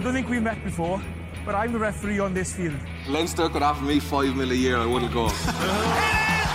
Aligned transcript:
I 0.00 0.02
don't 0.02 0.14
think 0.14 0.30
we've 0.30 0.42
met 0.42 0.64
before, 0.64 0.98
but 1.44 1.54
I'm 1.54 1.74
the 1.74 1.78
referee 1.78 2.20
on 2.20 2.32
this 2.32 2.54
field. 2.54 2.78
Leinster 3.06 3.50
could 3.50 3.60
offer 3.62 3.84
me 3.84 4.00
five 4.00 4.34
mil 4.34 4.50
a 4.50 4.54
year, 4.54 4.78
I 4.78 4.86
wouldn't 4.86 5.12
go. 5.12 5.26
it 5.26 5.30
is 5.30 5.42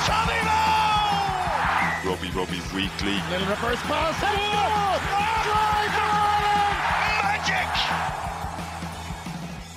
Tommy 0.10 0.39
Lowe! 0.49 2.10
Robbie 2.10 2.31
Robbie 2.31 2.62
Weekly. 2.73 3.21
Little 3.29 3.47
reverse 3.47 3.81
pass. 3.84 5.35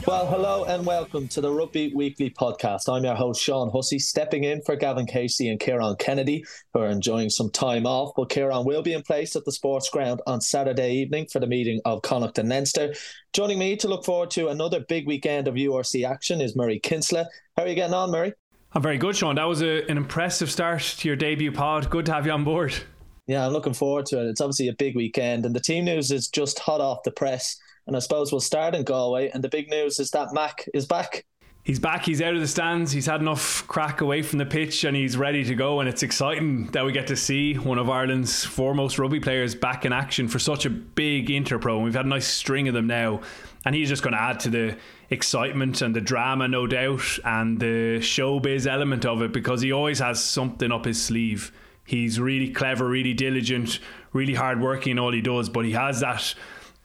Well, 0.08 0.26
hello 0.26 0.64
and 0.64 0.86
welcome 0.86 1.28
to 1.28 1.42
the 1.42 1.50
Rugby 1.50 1.92
Weekly 1.94 2.30
podcast. 2.30 2.90
I'm 2.90 3.04
your 3.04 3.14
host, 3.14 3.42
Sean 3.42 3.70
Hussey, 3.70 3.98
stepping 3.98 4.44
in 4.44 4.62
for 4.62 4.74
Gavin 4.74 5.04
Casey 5.04 5.50
and 5.50 5.60
Kieran 5.60 5.96
Kennedy, 5.96 6.46
who 6.72 6.80
are 6.80 6.88
enjoying 6.88 7.28
some 7.28 7.50
time 7.50 7.84
off. 7.84 8.14
But 8.16 8.30
Kieran 8.30 8.64
will 8.64 8.80
be 8.80 8.94
in 8.94 9.02
place 9.02 9.36
at 9.36 9.44
the 9.44 9.52
sports 9.52 9.90
ground 9.90 10.22
on 10.26 10.40
Saturday 10.40 10.94
evening 10.94 11.26
for 11.30 11.40
the 11.40 11.46
meeting 11.46 11.82
of 11.84 12.00
Connacht 12.00 12.38
and 12.38 12.48
Leinster. 12.48 12.94
Joining 13.34 13.58
me 13.58 13.76
to 13.76 13.86
look 13.86 14.06
forward 14.06 14.30
to 14.30 14.48
another 14.48 14.80
big 14.80 15.06
weekend 15.06 15.46
of 15.46 15.56
URC 15.56 16.08
action 16.08 16.40
is 16.40 16.56
Murray 16.56 16.78
Kinsella. 16.78 17.28
How 17.58 17.64
are 17.64 17.68
you 17.68 17.74
getting 17.74 17.92
on, 17.92 18.10
Murray? 18.10 18.32
I'm 18.72 18.80
very 18.80 18.96
good, 18.96 19.14
Sean. 19.14 19.34
That 19.34 19.44
was 19.44 19.60
a, 19.60 19.86
an 19.90 19.98
impressive 19.98 20.50
start 20.50 20.80
to 20.80 21.08
your 21.08 21.16
debut 21.16 21.52
pod. 21.52 21.90
Good 21.90 22.06
to 22.06 22.14
have 22.14 22.24
you 22.24 22.32
on 22.32 22.44
board. 22.44 22.74
Yeah, 23.28 23.46
I'm 23.46 23.52
looking 23.52 23.74
forward 23.74 24.06
to 24.06 24.20
it. 24.20 24.26
It's 24.26 24.40
obviously 24.40 24.68
a 24.68 24.72
big 24.72 24.96
weekend, 24.96 25.46
and 25.46 25.54
the 25.54 25.60
team 25.60 25.84
news 25.84 26.10
is 26.10 26.26
just 26.28 26.58
hot 26.58 26.80
off 26.80 27.04
the 27.04 27.12
press. 27.12 27.56
And 27.86 27.94
I 27.94 28.00
suppose 28.00 28.32
we'll 28.32 28.40
start 28.40 28.74
in 28.74 28.84
Galway. 28.84 29.30
And 29.30 29.44
the 29.44 29.48
big 29.48 29.70
news 29.70 29.98
is 29.98 30.10
that 30.10 30.34
Mack 30.34 30.68
is 30.74 30.84
back. 30.84 31.24
He's 31.64 31.78
back. 31.78 32.04
He's 32.04 32.22
out 32.22 32.34
of 32.34 32.40
the 32.40 32.46
stands. 32.46 32.92
He's 32.92 33.06
had 33.06 33.20
enough 33.20 33.66
crack 33.66 34.02
away 34.02 34.22
from 34.22 34.38
the 34.38 34.46
pitch 34.46 34.84
and 34.84 34.96
he's 34.96 35.16
ready 35.16 35.44
to 35.44 35.54
go. 35.54 35.80
And 35.80 35.88
it's 35.88 36.02
exciting 36.02 36.66
that 36.68 36.84
we 36.84 36.92
get 36.92 37.06
to 37.08 37.16
see 37.16 37.54
one 37.54 37.78
of 37.78 37.90
Ireland's 37.90 38.44
foremost 38.44 38.98
rugby 38.98 39.20
players 39.20 39.54
back 39.54 39.84
in 39.84 39.92
action 39.92 40.28
for 40.28 40.38
such 40.38 40.66
a 40.66 40.70
big 40.70 41.28
interpro. 41.28 41.76
And 41.76 41.84
we've 41.84 41.94
had 41.94 42.06
a 42.06 42.08
nice 42.08 42.26
string 42.26 42.68
of 42.68 42.74
them 42.74 42.86
now. 42.86 43.20
And 43.64 43.74
he's 43.74 43.88
just 43.88 44.02
going 44.02 44.14
to 44.14 44.20
add 44.20 44.40
to 44.40 44.50
the 44.50 44.76
excitement 45.10 45.82
and 45.82 45.94
the 45.94 46.00
drama, 46.00 46.48
no 46.48 46.66
doubt, 46.66 47.18
and 47.24 47.58
the 47.58 47.98
showbiz 48.00 48.66
element 48.66 49.04
of 49.04 49.20
it 49.22 49.32
because 49.32 49.60
he 49.62 49.72
always 49.72 49.98
has 49.98 50.22
something 50.22 50.72
up 50.72 50.84
his 50.84 51.02
sleeve. 51.02 51.52
He's 51.88 52.20
really 52.20 52.50
clever, 52.50 52.86
really 52.86 53.14
diligent, 53.14 53.78
really 54.12 54.34
hardworking 54.34 54.90
in 54.90 54.98
all 54.98 55.10
he 55.10 55.22
does, 55.22 55.48
but 55.48 55.64
he 55.64 55.72
has 55.72 56.00
that 56.00 56.34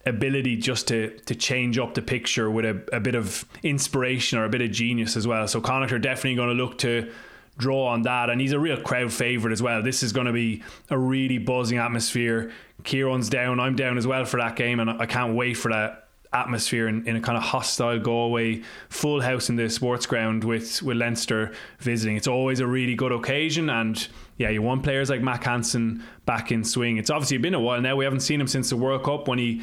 ability 0.06 0.56
just 0.56 0.88
to 0.88 1.20
to 1.26 1.36
change 1.36 1.78
up 1.78 1.94
the 1.94 2.02
picture 2.02 2.50
with 2.50 2.64
a, 2.64 2.82
a 2.96 3.02
bit 3.02 3.14
of 3.14 3.44
inspiration 3.64 4.40
or 4.40 4.46
a 4.46 4.50
bit 4.50 4.62
of 4.62 4.72
genius 4.72 5.18
as 5.18 5.28
well. 5.28 5.46
So 5.46 5.60
Connacht 5.60 5.92
are 5.92 6.00
definitely 6.00 6.36
going 6.36 6.56
to 6.56 6.64
look 6.64 6.78
to 6.78 7.12
draw 7.58 7.88
on 7.88 8.04
that, 8.04 8.30
and 8.30 8.40
he's 8.40 8.54
a 8.54 8.60
real 8.60 8.80
crowd 8.80 9.12
favourite 9.12 9.52
as 9.52 9.62
well. 9.62 9.84
This 9.84 10.04
is 10.04 10.14
going 10.14 10.28
to 10.28 10.32
be 10.32 10.64
a 10.90 10.98
really 10.98 11.38
buzzing 11.38 11.80
atmosphere. 11.80 12.54
Kieran's 12.86 13.28
down, 13.28 13.60
I'm 13.60 13.76
down 13.76 13.98
as 13.98 14.08
well 14.08 14.24
for 14.24 14.38
that 14.40 14.56
game, 14.56 14.80
and 14.80 14.90
I 14.90 15.06
can't 15.06 15.36
wait 15.36 15.56
for 15.56 15.70
that 15.70 16.03
atmosphere 16.34 16.88
in, 16.88 17.08
in 17.08 17.16
a 17.16 17.22
kind 17.22 17.38
of 17.38 17.44
hostile 17.44 18.00
Galway 18.00 18.64
full 18.90 19.22
house 19.22 19.50
in 19.50 19.56
the 19.56 19.70
sports 19.70 20.06
ground 20.06 20.44
with 20.44 20.82
with 20.82 20.98
Leinster 20.98 21.54
visiting. 21.80 22.18
It's 22.18 22.28
always 22.28 22.60
a 22.60 22.68
really 22.68 22.96
good 22.96 23.12
occasion 23.12 23.70
and 23.70 24.08
yeah, 24.38 24.50
you 24.50 24.62
want 24.62 24.84
players 24.84 25.10
like 25.10 25.22
Mack 25.22 25.44
Hansen 25.44 26.04
back 26.26 26.52
in 26.52 26.64
swing. 26.64 26.98
It's 26.98 27.10
obviously 27.10 27.38
been 27.38 27.54
a 27.54 27.60
while 27.60 27.82
now. 27.82 27.96
We 27.96 28.04
haven't 28.04 28.22
seen 28.22 28.42
him 28.42 28.48
since 28.48 28.70
the 28.70 28.78
World 28.78 29.04
Cup 29.04 29.28
when 29.28 29.38
he 29.38 29.62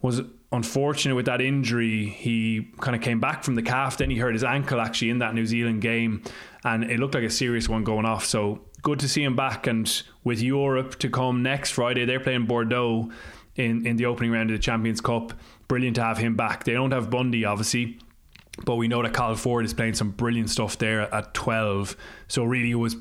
was 0.00 0.20
unfortunate 0.52 1.14
with 1.14 1.26
that 1.26 1.40
injury. 1.40 2.06
He 2.06 2.68
kind 2.80 2.94
of 2.94 3.02
came 3.02 3.20
back 3.20 3.42
from 3.42 3.54
the 3.54 3.62
calf, 3.62 3.96
then 3.96 4.10
he 4.10 4.18
hurt 4.18 4.34
his 4.34 4.44
ankle 4.44 4.80
actually 4.80 5.10
in 5.10 5.18
that 5.18 5.34
New 5.34 5.46
Zealand 5.46 5.80
game, 5.80 6.22
and 6.64 6.84
it 6.84 7.00
looked 7.00 7.14
like 7.14 7.24
a 7.24 7.30
serious 7.30 7.68
one 7.68 7.84
going 7.84 8.04
off. 8.04 8.24
So 8.24 8.60
good 8.82 8.98
to 9.00 9.08
see 9.08 9.22
him 9.22 9.34
back. 9.34 9.66
And 9.66 10.02
with 10.24 10.42
Europe 10.42 10.98
to 10.98 11.08
come 11.08 11.42
next 11.42 11.70
Friday, 11.70 12.04
they're 12.04 12.20
playing 12.20 12.46
Bordeaux 12.46 13.10
in, 13.56 13.86
in 13.86 13.96
the 13.96 14.06
opening 14.06 14.30
round 14.30 14.50
of 14.50 14.56
the 14.56 14.62
Champions 14.62 15.00
Cup. 15.00 15.32
Brilliant 15.72 15.96
to 15.96 16.02
have 16.02 16.18
him 16.18 16.36
back. 16.36 16.64
They 16.64 16.74
don't 16.74 16.90
have 16.90 17.08
Bundee, 17.08 17.46
obviously. 17.46 17.98
But 18.66 18.76
we 18.76 18.88
know 18.88 19.00
that 19.00 19.14
Cathal 19.14 19.36
Forde 19.36 19.64
is 19.64 19.72
playing 19.72 19.94
some 19.94 20.10
brilliant 20.10 20.50
stuff 20.50 20.76
there 20.76 21.00
at 21.14 21.32
12. 21.32 21.96
So 22.28 22.44
really 22.44 22.72
it 22.72 22.74
was 22.74 22.94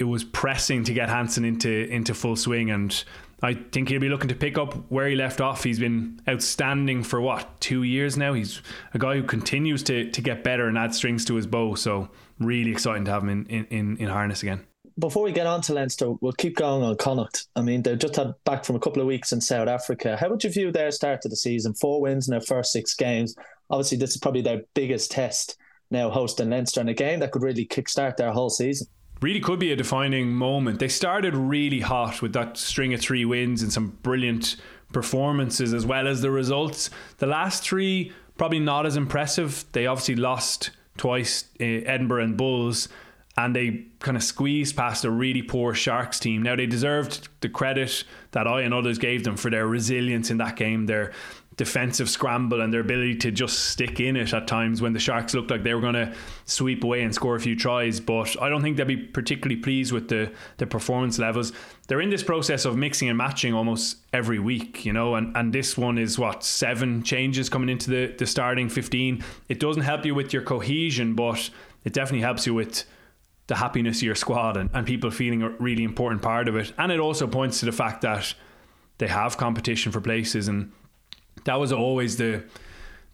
it 0.00 0.02
was 0.02 0.24
pressing 0.24 0.82
to 0.82 0.92
get 0.92 1.08
Hansen 1.08 1.44
into 1.44 1.70
into 1.70 2.12
full 2.12 2.34
swing 2.34 2.72
and 2.72 3.04
I 3.40 3.54
think 3.54 3.88
he'll 3.88 4.00
be 4.00 4.08
looking 4.08 4.30
to 4.30 4.34
pick 4.34 4.58
up 4.58 4.90
where 4.90 5.06
he 5.06 5.14
left 5.14 5.40
off. 5.40 5.62
He's 5.62 5.78
been 5.78 6.20
outstanding 6.28 7.04
for 7.04 7.20
what 7.20 7.60
two 7.60 7.84
years 7.84 8.16
now. 8.16 8.32
He's 8.32 8.62
a 8.94 8.98
guy 8.98 9.14
who 9.14 9.22
continues 9.22 9.84
to 9.84 10.10
to 10.10 10.20
get 10.20 10.42
better 10.42 10.66
and 10.66 10.76
add 10.76 10.96
strings 10.96 11.24
to 11.26 11.36
his 11.36 11.46
bow. 11.46 11.76
So 11.76 12.08
really 12.40 12.72
exciting 12.72 13.04
to 13.04 13.12
have 13.12 13.22
him 13.22 13.46
in, 13.48 13.64
in, 13.66 13.96
in 13.98 14.08
harness 14.08 14.42
again. 14.42 14.66
Before 14.98 15.22
we 15.22 15.32
get 15.32 15.46
on 15.46 15.60
to 15.62 15.74
Leinster, 15.74 16.12
we'll 16.20 16.32
keep 16.32 16.56
going 16.56 16.82
on 16.82 16.96
Connacht. 16.96 17.46
I 17.56 17.62
mean, 17.62 17.82
they've 17.82 17.98
just 17.98 18.16
had 18.16 18.34
back 18.44 18.64
from 18.64 18.76
a 18.76 18.80
couple 18.80 19.00
of 19.00 19.08
weeks 19.08 19.32
in 19.32 19.40
South 19.40 19.68
Africa. 19.68 20.16
How 20.16 20.28
would 20.28 20.44
you 20.44 20.50
view 20.50 20.70
their 20.70 20.90
start 20.90 21.22
to 21.22 21.28
the 21.28 21.36
season? 21.36 21.74
Four 21.74 22.00
wins 22.00 22.28
in 22.28 22.32
their 22.32 22.40
first 22.40 22.72
six 22.72 22.94
games. 22.94 23.34
Obviously, 23.70 23.98
this 23.98 24.10
is 24.10 24.18
probably 24.18 24.42
their 24.42 24.62
biggest 24.74 25.10
test 25.10 25.56
now 25.90 26.10
hosting 26.10 26.50
Leinster 26.50 26.80
in 26.80 26.88
a 26.88 26.94
game 26.94 27.20
that 27.20 27.32
could 27.32 27.42
really 27.42 27.66
kickstart 27.66 28.16
their 28.16 28.32
whole 28.32 28.50
season 28.50 28.86
really 29.20 29.40
could 29.40 29.60
be 29.60 29.70
a 29.70 29.76
defining 29.76 30.32
moment. 30.32 30.80
They 30.80 30.88
started 30.88 31.36
really 31.36 31.78
hot 31.78 32.20
with 32.20 32.32
that 32.32 32.56
string 32.56 32.92
of 32.92 33.00
three 33.00 33.24
wins 33.24 33.62
and 33.62 33.72
some 33.72 33.96
brilliant 34.02 34.56
performances 34.92 35.72
as 35.72 35.86
well 35.86 36.08
as 36.08 36.20
the 36.22 36.30
results. 36.32 36.90
The 37.18 37.28
last 37.28 37.62
three 37.62 38.12
probably 38.36 38.58
not 38.58 38.86
as 38.86 38.96
impressive. 38.96 39.64
They 39.72 39.86
obviously 39.86 40.16
lost 40.16 40.70
twice, 40.96 41.44
uh, 41.60 41.64
Edinburgh 41.64 42.24
and 42.24 42.36
Bulls, 42.36 42.88
and 43.36 43.56
they 43.56 43.86
kind 44.00 44.16
of 44.16 44.22
squeezed 44.22 44.76
past 44.76 45.04
a 45.04 45.10
really 45.10 45.42
poor 45.42 45.74
Sharks 45.74 46.20
team. 46.20 46.42
Now 46.42 46.54
they 46.54 46.66
deserved 46.66 47.28
the 47.40 47.48
credit 47.48 48.04
that 48.32 48.46
I 48.46 48.62
and 48.62 48.74
others 48.74 48.98
gave 48.98 49.24
them 49.24 49.36
for 49.36 49.50
their 49.50 49.66
resilience 49.66 50.30
in 50.30 50.38
that 50.38 50.56
game. 50.56 50.86
Their 50.86 51.12
defensive 51.56 52.08
scramble 52.08 52.60
and 52.62 52.72
their 52.72 52.80
ability 52.80 53.14
to 53.14 53.30
just 53.30 53.66
stick 53.66 54.00
in 54.00 54.16
it 54.16 54.32
at 54.32 54.46
times 54.46 54.80
when 54.80 54.92
the 54.92 54.98
Sharks 54.98 55.34
looked 55.34 55.50
like 55.50 55.62
they 55.62 55.74
were 55.74 55.80
going 55.80 55.94
to 55.94 56.14
sweep 56.44 56.82
away 56.82 57.02
and 57.02 57.14
score 57.14 57.36
a 57.36 57.40
few 57.40 57.54
tries. 57.54 58.00
But 58.00 58.40
I 58.40 58.48
don't 58.48 58.62
think 58.62 58.76
they'd 58.76 58.86
be 58.86 58.96
particularly 58.96 59.60
pleased 59.60 59.92
with 59.92 60.08
the, 60.08 60.32
the 60.56 60.66
performance 60.66 61.18
levels. 61.18 61.52
They're 61.88 62.00
in 62.00 62.10
this 62.10 62.22
process 62.22 62.64
of 62.64 62.76
mixing 62.76 63.08
and 63.08 63.18
matching 63.18 63.54
almost 63.54 63.98
every 64.12 64.38
week, 64.38 64.84
you 64.86 64.92
know, 64.92 65.14
and, 65.14 65.36
and 65.36 65.52
this 65.52 65.76
one 65.76 65.98
is 65.98 66.18
what, 66.18 66.42
seven 66.42 67.02
changes 67.02 67.48
coming 67.48 67.68
into 67.68 67.90
the, 67.90 68.14
the 68.16 68.26
starting 68.26 68.68
15. 68.68 69.22
It 69.48 69.60
doesn't 69.60 69.82
help 69.82 70.06
you 70.06 70.14
with 70.14 70.32
your 70.32 70.42
cohesion, 70.42 71.14
but 71.14 71.50
it 71.84 71.92
definitely 71.92 72.22
helps 72.22 72.46
you 72.46 72.54
with 72.54 72.84
the 73.46 73.56
happiness 73.56 73.98
of 73.98 74.04
your 74.04 74.14
squad 74.14 74.56
and, 74.56 74.70
and 74.72 74.86
people 74.86 75.10
feeling 75.10 75.42
a 75.42 75.50
really 75.50 75.84
important 75.84 76.22
part 76.22 76.48
of 76.48 76.56
it. 76.56 76.72
And 76.78 76.92
it 76.92 77.00
also 77.00 77.26
points 77.26 77.60
to 77.60 77.66
the 77.66 77.72
fact 77.72 78.02
that 78.02 78.34
they 78.98 79.08
have 79.08 79.36
competition 79.36 79.92
for 79.92 80.00
places 80.00 80.48
and 80.48 80.72
that 81.44 81.56
was 81.56 81.72
always 81.72 82.16
the 82.16 82.44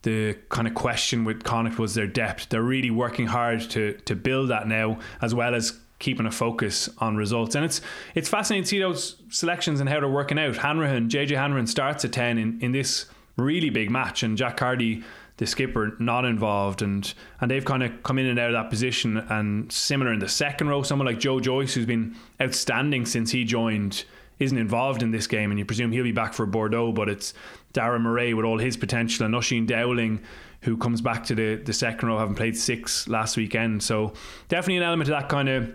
the 0.03 0.39
kind 0.49 0.69
of 0.69 0.75
question 0.75 1.25
with 1.25 1.43
Connacht 1.43 1.79
was 1.79 1.95
their 1.95 2.07
depth. 2.07 2.51
They're 2.51 2.63
really 2.63 2.91
working 2.91 3.27
hard 3.27 3.61
to 3.71 3.95
to 4.05 4.15
build 4.15 4.51
that 4.51 4.69
now, 4.69 4.99
as 5.21 5.35
well 5.35 5.55
as 5.55 5.79
keeping 5.99 6.27
a 6.27 6.31
focus 6.31 6.89
on 6.99 7.17
results. 7.17 7.55
And 7.55 7.65
it's 7.65 7.81
it's 8.15 8.29
fascinating 8.29 8.65
to 8.65 8.69
see 8.69 8.79
those 8.79 9.17
selections 9.31 9.81
and 9.81 9.89
how 9.89 10.01
they're 10.01 10.09
working 10.09 10.39
out. 10.39 10.59
Hanrahan, 10.59 11.09
JJ 11.09 11.37
Hanrahan 11.37 11.67
starts 11.67 12.05
at 12.05 12.13
ten 12.13 12.39
in, 12.39 12.61
in 12.61 12.73
this 12.73 13.07
really 13.37 13.71
big 13.71 13.91
match, 13.91 14.23
and 14.23 14.37
Jack 14.37 14.57
Carty, 14.57 15.03
the 15.39 15.47
skipper, 15.47 15.97
not 15.99 16.25
involved, 16.25 16.83
and 16.83 17.13
and 17.41 17.51
they've 17.51 17.65
kind 17.65 17.83
of 17.83 18.03
come 18.03 18.19
in 18.19 18.27
and 18.27 18.39
out 18.39 18.49
of 18.49 18.53
that 18.53 18.71
position. 18.71 19.17
And 19.17 19.73
similar 19.73 20.13
in 20.13 20.19
the 20.19 20.29
second 20.29 20.69
row, 20.69 20.83
someone 20.83 21.07
like 21.07 21.19
Joe 21.19 21.41
Joyce, 21.41 21.75
who's 21.75 21.87
been 21.87 22.15
outstanding 22.43 23.07
since 23.07 23.31
he 23.31 23.45
joined 23.45 24.05
isn't 24.39 24.59
involved 24.59 25.03
in 25.03 25.11
this 25.11 25.27
game, 25.27 25.51
and 25.51 25.59
you 25.59 25.65
presume 25.65 25.91
he'll 25.91 26.05
be 26.05 26.13
back 26.13 26.35
for 26.35 26.45
Bordeaux. 26.47 26.93
But 26.93 27.09
it's 27.09 27.35
Darragh 27.73 28.03
Murray 28.03 28.35
with 28.35 28.45
all 28.45 28.59
his 28.59 28.77
potential, 28.77 29.25
and 29.25 29.35
Oisín 29.35 29.67
Dowling, 29.67 30.21
who 30.63 30.77
comes 30.77 31.01
back 31.01 31.25
to 31.25 31.35
the 31.35 31.57
the 31.57 31.73
second 31.73 32.09
row, 32.09 32.19
having 32.19 32.35
played 32.35 32.57
six 32.57 33.09
last 33.09 33.37
weekend. 33.37 33.83
So 33.83 34.13
definitely 34.49 34.79
an 34.79 34.83
element 34.83 35.09
of 35.09 35.21
that 35.21 35.29
kind 35.29 35.49
of 35.49 35.73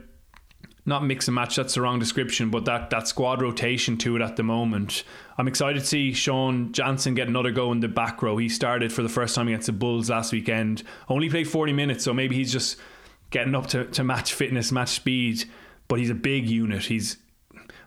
not 0.86 1.06
mix 1.06 1.28
and 1.28 1.36
match. 1.36 1.56
That's 1.56 1.76
the 1.76 1.82
wrong 1.82 2.00
description, 2.00 2.50
but 2.50 2.66
that 2.66 2.90
that 2.90 3.08
squad 3.08 3.42
rotation 3.42 3.98
to 4.00 4.16
it 4.16 4.22
at 4.22 4.36
the 4.36 4.44
moment. 4.44 5.04
I'm 5.38 5.48
excited 5.48 5.80
to 5.80 5.86
see 5.86 6.14
Sean 6.14 6.72
Jansen 6.74 7.16
get 7.16 7.28
another 7.28 7.52
go 7.52 7.72
in 7.72 7.80
the 7.80 7.88
back 7.88 8.22
row. 8.22 8.38
He 8.38 8.50
started 8.50 8.92
for 8.92 9.02
the 9.02 9.10
first 9.10 9.36
time 9.36 9.48
against 9.48 9.68
the 9.68 9.74
Bulls 9.74 10.10
last 10.10 10.32
weekend. 10.32 10.84
Only 11.08 11.30
played 11.30 11.48
40 11.48 11.74
minutes, 11.74 12.04
so 12.04 12.14
maybe 12.14 12.36
he's 12.36 12.52
just 12.52 12.78
getting 13.30 13.56
up 13.56 13.68
to, 13.68 13.86
to 13.86 14.04
match 14.04 14.34
fitness, 14.34 14.72
match 14.72 14.90
speed. 14.90 15.46
But 15.88 16.00
he's 16.00 16.10
a 16.10 16.16
big 16.16 16.50
unit. 16.50 16.84
He's 16.84 17.18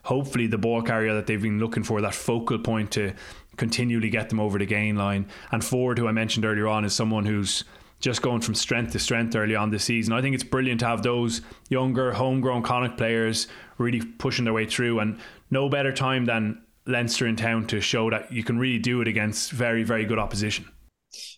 hopefully 0.02 0.46
the 0.46 0.58
ball 0.58 0.82
carrier 0.82 1.14
that 1.14 1.26
they've 1.26 1.42
been 1.42 1.58
looking 1.58 1.82
for, 1.82 2.00
that 2.00 2.14
focal 2.14 2.58
point 2.58 2.92
to 2.92 3.12
continually 3.56 4.10
get 4.10 4.28
them 4.28 4.38
over 4.40 4.58
the 4.58 4.66
gain 4.66 4.96
line. 4.96 5.26
And 5.50 5.62
Forde, 5.62 5.98
who 5.98 6.06
I 6.06 6.12
mentioned 6.12 6.44
earlier 6.44 6.68
on, 6.68 6.84
is 6.84 6.94
someone 6.94 7.26
who's 7.26 7.64
just 8.00 8.22
going 8.22 8.40
from 8.40 8.54
strength 8.54 8.92
to 8.92 8.98
strength 8.98 9.34
early 9.34 9.56
on 9.56 9.70
this 9.70 9.84
season. 9.84 10.12
I 10.12 10.20
think 10.20 10.34
it's 10.34 10.44
brilliant 10.44 10.80
to 10.80 10.86
have 10.86 11.02
those 11.02 11.40
younger, 11.68 12.12
homegrown 12.12 12.62
Connacht 12.62 12.96
players 12.96 13.48
really 13.78 14.00
pushing 14.00 14.44
their 14.44 14.54
way 14.54 14.66
through. 14.66 15.00
And 15.00 15.18
no 15.50 15.68
better 15.68 15.92
time 15.92 16.24
than 16.24 16.62
Leinster 16.86 17.26
in 17.26 17.36
town 17.36 17.66
to 17.68 17.80
show 17.80 18.10
that 18.10 18.32
you 18.32 18.44
can 18.44 18.58
really 18.58 18.78
do 18.78 19.00
it 19.00 19.08
against 19.08 19.50
very, 19.52 19.82
very 19.82 20.04
good 20.04 20.18
opposition. 20.18 20.66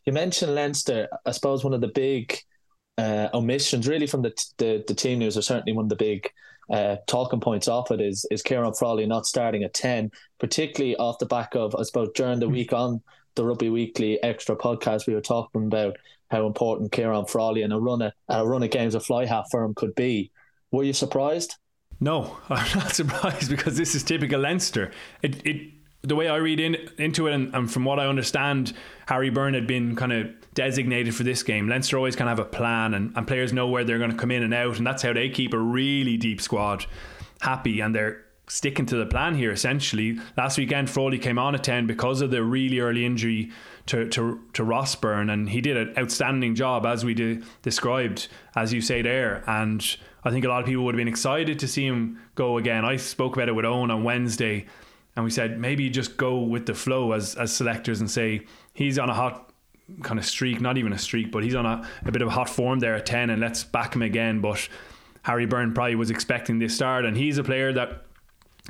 You 0.05 0.13
mentioned 0.13 0.55
Leinster. 0.55 1.09
I 1.25 1.31
suppose 1.31 1.65
one 1.65 1.75
of 1.75 1.81
the 1.81 1.89
big 1.89 2.39
uh, 2.97 3.29
omissions, 3.33 3.87
really, 3.87 4.07
from 4.07 4.23
the, 4.23 4.33
the 4.59 4.85
the 4.87 4.95
team 4.95 5.21
news, 5.21 5.37
are 5.37 5.43
certainly 5.43 5.73
one 5.73 5.85
of 5.85 5.89
the 5.89 5.97
big 5.97 6.29
uh, 6.71 6.97
talking 7.07 7.41
points 7.41 7.69
off 7.69 7.91
it 7.91 8.01
is 8.01 8.27
is 8.31 8.43
Ciarán 8.43 8.77
Frawley 8.77 9.07
not 9.07 9.27
starting 9.27 9.63
at 9.63 9.75
ten, 9.75 10.11
particularly 10.39 10.97
off 10.97 11.19
the 11.19 11.27
back 11.27 11.55
of 11.55 11.75
I 11.77 11.83
suppose 11.83 12.09
during 12.15 12.41
the 12.41 12.47
hmm. 12.47 12.53
week 12.53 12.73
on 12.73 13.03
the 13.37 13.45
Rugby 13.45 13.71
Weekly 13.71 14.21
extra 14.23 14.57
podcast, 14.57 15.07
we 15.07 15.15
were 15.15 15.21
talking 15.21 15.67
about 15.67 15.97
how 16.31 16.47
important 16.47 16.93
Ciarán 16.93 17.29
Frawley 17.29 17.63
and 17.63 17.73
a 17.73 17.79
run 17.79 18.03
of, 18.03 18.13
a 18.29 18.47
run 18.47 18.63
of 18.63 18.71
games 18.71 18.95
of 18.95 19.05
fly 19.05 19.25
half 19.25 19.51
for 19.51 19.65
him 19.65 19.75
could 19.75 19.95
be. 19.95 20.31
Were 20.71 20.85
you 20.85 20.93
surprised? 20.93 21.57
No, 22.01 22.37
I'm 22.49 22.79
not 22.79 22.95
surprised 22.95 23.51
because 23.51 23.77
this 23.77 23.95
is 23.95 24.03
typical 24.03 24.41
Leinster. 24.41 24.93
It, 25.23 25.47
it 25.47 25.73
the 26.03 26.15
way 26.15 26.29
I 26.29 26.37
read 26.37 26.61
in, 26.61 26.77
into 26.97 27.27
it, 27.27 27.35
and, 27.35 27.55
and, 27.55 27.71
from 27.71 27.85
what 27.85 27.99
I 27.99 28.07
understand, 28.07 28.73
Harry 29.07 29.31
Byrne 29.31 29.55
had 29.55 29.67
been 29.67 29.97
kind 29.97 30.13
of 30.13 30.29
designated 30.55 31.15
for 31.15 31.25
this 31.25 31.43
game. 31.43 31.69
Leinster 31.69 31.97
always 31.97 32.15
kind 32.15 32.31
of 32.31 32.39
have 32.39 32.47
a 32.47 32.49
plan, 32.49 32.95
and, 32.95 33.13
and 33.17 33.27
players 33.27 33.53
know 33.53 33.69
where 33.69 33.83
they're 33.83 33.99
going 33.99 34.13
to 34.13 34.17
come 34.17 34.31
in 34.31 34.45
and 34.45 34.55
out, 34.55 34.79
and 34.79 34.87
that's 34.87 35.03
how 35.03 35.13
they 35.13 35.29
keep 35.29 35.53
a 35.53 35.59
really 35.59 36.17
deep 36.17 36.41
squad 36.41 36.87
happy, 37.41 37.81
and 37.81 37.95
they're 37.95 38.25
sticking 38.49 38.87
to 38.87 38.97
the 38.97 39.06
plan 39.06 39.35
here 39.35 39.50
essentially. 39.50 40.19
Last 40.37 40.59
weekend, 40.59 40.91
Frawley 40.91 41.19
came 41.19 41.39
on 41.39 41.55
at 41.55 41.65
10 41.65 41.87
because 41.87 42.21
of 42.21 42.31
the 42.31 42.43
really 42.43 42.81
early 42.81 43.05
injury 43.05 43.50
to, 43.87 44.09
to, 44.11 44.41
to 44.53 44.65
Ross 44.65 44.95
Byrne, 44.95 45.31
and 45.31 45.49
he 45.49 45.61
did 45.61 45.77
an 45.77 45.95
outstanding 45.99 46.55
job, 46.55 46.85
as 46.85 47.05
we 47.05 47.15
de- 47.15 47.41
described, 47.62 48.29
as 48.55 48.73
you 48.73 48.81
say 48.81 49.03
there. 49.03 49.43
And 49.47 49.85
I 50.25 50.31
think 50.31 50.45
a 50.45 50.49
lot 50.49 50.61
of 50.61 50.67
people 50.67 50.85
would 50.85 50.95
have 50.95 50.99
been 50.99 51.09
excited 51.09 51.59
to 51.59 51.69
see 51.69 51.87
him 51.87 52.21
go 52.35 52.59
again. 52.59 52.85
I 52.85 52.97
spoke 52.97 53.37
about 53.37 53.49
it 53.49 53.53
with 53.53 53.65
Owen 53.65 53.91
on 53.91 54.05
Wednesday 54.05 54.67
and 55.19 55.25
we 55.25 55.33
said 55.33 55.59
maybe 55.59 55.91
just 55.91 56.17
go 56.17 56.39
with 56.39 56.67
the 56.67 56.75
flow 56.75 57.11
as 57.11 57.35
as 57.35 57.53
selectors 57.53 57.99
and 57.99 58.09
say 58.09 58.47
he's 58.73 59.00
on 59.00 59.11
a 59.11 59.15
hot 59.15 59.50
kind 60.03 60.17
of 60.17 60.25
streak, 60.25 60.61
not 60.61 60.79
even 60.79 60.93
a 60.93 60.99
streak, 60.99 61.33
but 61.33 61.43
he's 61.43 61.56
on 61.56 61.67
a, 61.67 61.89
a 62.05 62.12
bit 62.12 62.23
of 62.23 62.29
a 62.29 62.31
hot 62.31 62.49
form 62.49 62.79
there 62.79 62.95
at 62.95 63.05
10 63.05 63.31
and 63.31 63.41
let's 63.41 63.65
back 63.65 63.97
him 63.97 64.03
again. 64.03 64.41
But 64.41 64.69
Harry 65.23 65.45
Byrne 65.45 65.73
probably 65.73 65.97
was 65.97 66.11
expecting 66.11 66.61
this 66.61 66.75
start 66.75 67.05
and 67.05 67.17
he's 67.17 67.37
a 67.37 67.43
player 67.43 67.73
that 67.73 68.05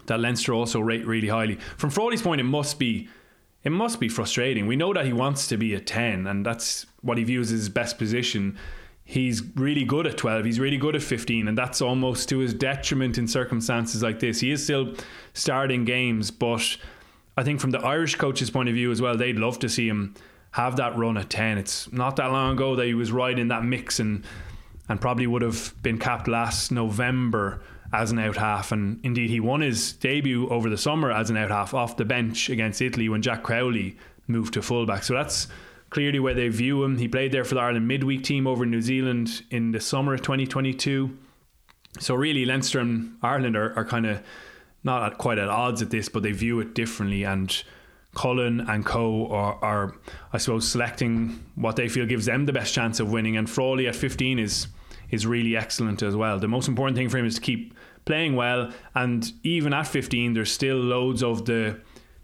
that 0.07 0.21
Leinster 0.21 0.53
also 0.53 0.81
rate 0.81 1.07
really 1.07 1.29
highly. 1.29 1.57
From 1.77 1.91
Frawley's 1.91 2.23
point, 2.23 2.41
it 2.41 2.45
must 2.45 2.79
be 2.79 3.09
it 3.65 3.73
must 3.73 4.01
be 4.01 4.09
frustrating. 4.09 4.67
We 4.67 4.77
know 4.77 4.95
that 4.95 5.05
he 5.05 5.13
wants 5.13 5.49
to 5.49 5.57
be 5.57 5.75
a 5.75 5.81
10 5.81 6.27
and 6.27 6.47
that's 6.47 6.87
what 7.03 7.19
he 7.19 7.25
views 7.25 7.53
as 7.53 7.61
his 7.61 7.69
best 7.69 7.99
position 7.99 8.57
he's 9.09 9.43
really 9.57 9.85
good 9.85 10.07
at 10.07 10.19
12 10.19 10.45
he's 10.45 10.61
really 10.61 10.77
good 10.77 10.95
at 10.95 11.03
15 11.03 11.49
and 11.49 11.57
that's 11.57 11.81
almost 11.81 12.29
to 12.29 12.41
his 12.41 12.53
detriment 12.53 13.17
in 13.17 13.27
circumstances 13.27 14.03
like 14.03 14.21
this 14.21 14.41
he 14.41 14.51
is 14.51 14.63
still 14.63 14.95
starting 15.33 15.87
games 15.87 16.31
but 16.31 16.77
I 17.35 17.43
think 17.43 17.59
from 17.59 17.71
the 17.71 17.79
Irish 17.79 18.17
coach's 18.17 18.51
point 18.51 18.69
of 18.69 18.75
view 18.75 18.91
as 18.91 19.01
well 19.01 19.17
they'd 19.17 19.39
love 19.39 19.59
to 19.61 19.69
see 19.71 19.89
him 19.89 20.15
have 20.51 20.77
that 20.77 20.95
run 20.99 21.17
at 21.17 21.31
10 21.31 21.57
it's 21.57 21.91
not 21.91 22.17
that 22.17 22.31
long 22.31 22.53
ago 22.53 22.77
that 22.77 22.85
he 22.85 22.93
was 22.93 23.11
right 23.11 23.39
in 23.39 23.49
that 23.49 23.65
mix 23.65 23.99
and 23.99 24.27
and 24.91 25.01
probably 25.01 25.27
would 25.27 25.43
have 25.43 25.75
been 25.83 25.97
capped 25.97 26.29
last 26.29 26.71
November 26.71 27.63
as 27.93 28.11
an 28.11 28.19
out 28.19 28.37
half 28.37 28.71
and 28.73 29.01
indeed 29.03 29.31
he 29.31 29.41
won 29.41 29.61
his 29.61 29.93
debut 29.95 30.49
over 30.51 30.69
the 30.69 30.77
summer 30.77 31.11
as 31.11 31.31
an 31.31 31.37
out 31.37 31.51
half 31.51 31.73
off 31.73 31.97
the 31.97 32.05
bench 32.05 32.51
against 32.51 32.83
Italy 32.83 33.09
when 33.09 33.23
Jack 33.23 33.43
Crowley 33.43 33.97
moved 34.27 34.55
to 34.55 34.63
fullback 34.63 35.03
so 35.03 35.15
that's 35.15 35.49
clearly 35.91 36.19
where 36.19 36.35
they 36.35 36.49
view 36.49 36.83
him. 36.85 36.99
He 36.99 37.09
played 37.09 37.33
there 37.33 37.45
for 37.45 37.55
the 37.55 37.61
Ireland 37.61 37.89
midweek 37.89 38.25
team 38.25 38.47
over 38.47 38.65
in 38.65 38.71
New 38.71 38.83
Zealand 38.83 39.43
in 39.51 39.73
the 39.73 39.81
summer 39.81 40.15
of 40.15 40.23
2022. 40.23 41.17
So 42.01 42.15
really, 42.15 42.45
Leinster 42.45 42.81
and 42.81 43.17
Ireland 43.23 43.57
are, 43.57 43.77
are 43.77 43.85
kind 43.85 44.07
of 44.07 44.23
not 44.85 45.13
at, 45.13 45.19
quite 45.19 45.39
at 45.39 45.49
odds 45.49 45.83
at 45.83 45.91
this, 45.91 46.09
but 46.09 46.23
they 46.23 46.33
view 46.33 46.61
it 46.61 46.75
differently. 46.75 47.25
And 47.25 47.63
Cullen 48.15 48.61
and 48.61 48.85
Co 48.85 49.29
are, 49.29 49.59
are, 49.63 49.95
I 50.33 50.39
suppose, 50.39 50.69
selecting 50.69 51.45
what 51.55 51.77
they 51.77 51.89
feel 51.89 52.07
gives 52.07 52.27
them 52.27 52.47
the 52.47 52.53
best 52.53 52.75
chance 52.75 53.01
of 53.01 53.11
winning. 53.11 53.37
And 53.37 53.49
Frawley 53.49 53.89
at 53.89 53.97
15 53.97 54.39
is 54.39 54.69
is 55.11 55.27
really 55.27 55.57
excellent 55.57 56.03
as 56.03 56.15
well. 56.15 56.39
The 56.39 56.49
most 56.49 56.69
important 56.69 56.97
thing 56.97 57.09
for 57.09 57.19
him 57.19 57.27
is 57.27 57.37
to 57.37 57.41
keep 57.41 57.75
playing 58.05 58.37
well. 58.37 58.73
And 58.95 59.31
even 59.43 59.73
at 59.73 59.87
15, 59.87 60.35
there's 60.35 60.51
still 60.51 60.77
loads 60.77 61.23
of 61.23 61.45
the 61.45 61.81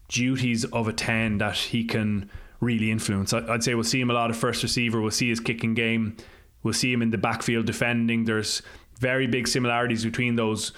duties 0.09 0.65
of 0.67 0.89
a 0.89 0.93
10 0.93 1.39
that 1.39 1.57
he 1.57 1.85
can 1.85 2.31
really 2.61 2.91
influence. 2.91 3.33
I'd 3.33 3.63
say 3.63 3.75
we'll 3.75 3.85
see 3.85 4.01
him 4.01 4.11
a 4.11 4.15
lot 4.15 4.31
of 4.31 4.37
first 4.37 4.63
receiver. 4.63 5.01
We'll 5.01 5.11
see 5.11 5.29
his 5.29 5.41
kicking 5.41 5.75
game. 5.75 6.17
We'll 6.63 6.75
see 6.75 6.93
him 6.93 7.03
in 7.03 7.11
the 7.11 7.19
backfield 7.19 7.67
defending. 7.67 8.25
There's 8.25 8.63
very 8.99 9.27
big 9.27 9.49
similarities 9.49 10.05
between 10.05 10.37
those 10.37 10.73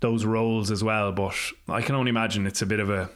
those 0.00 0.24
roles 0.24 0.70
as 0.70 0.84
well. 0.84 1.12
But 1.12 1.34
I 1.68 1.80
can 1.82 1.94
only 1.94 2.10
imagine 2.10 2.46
it's 2.46 2.62
a 2.62 2.66
bit 2.66 2.80
of 2.80 2.90
a, 2.90 3.10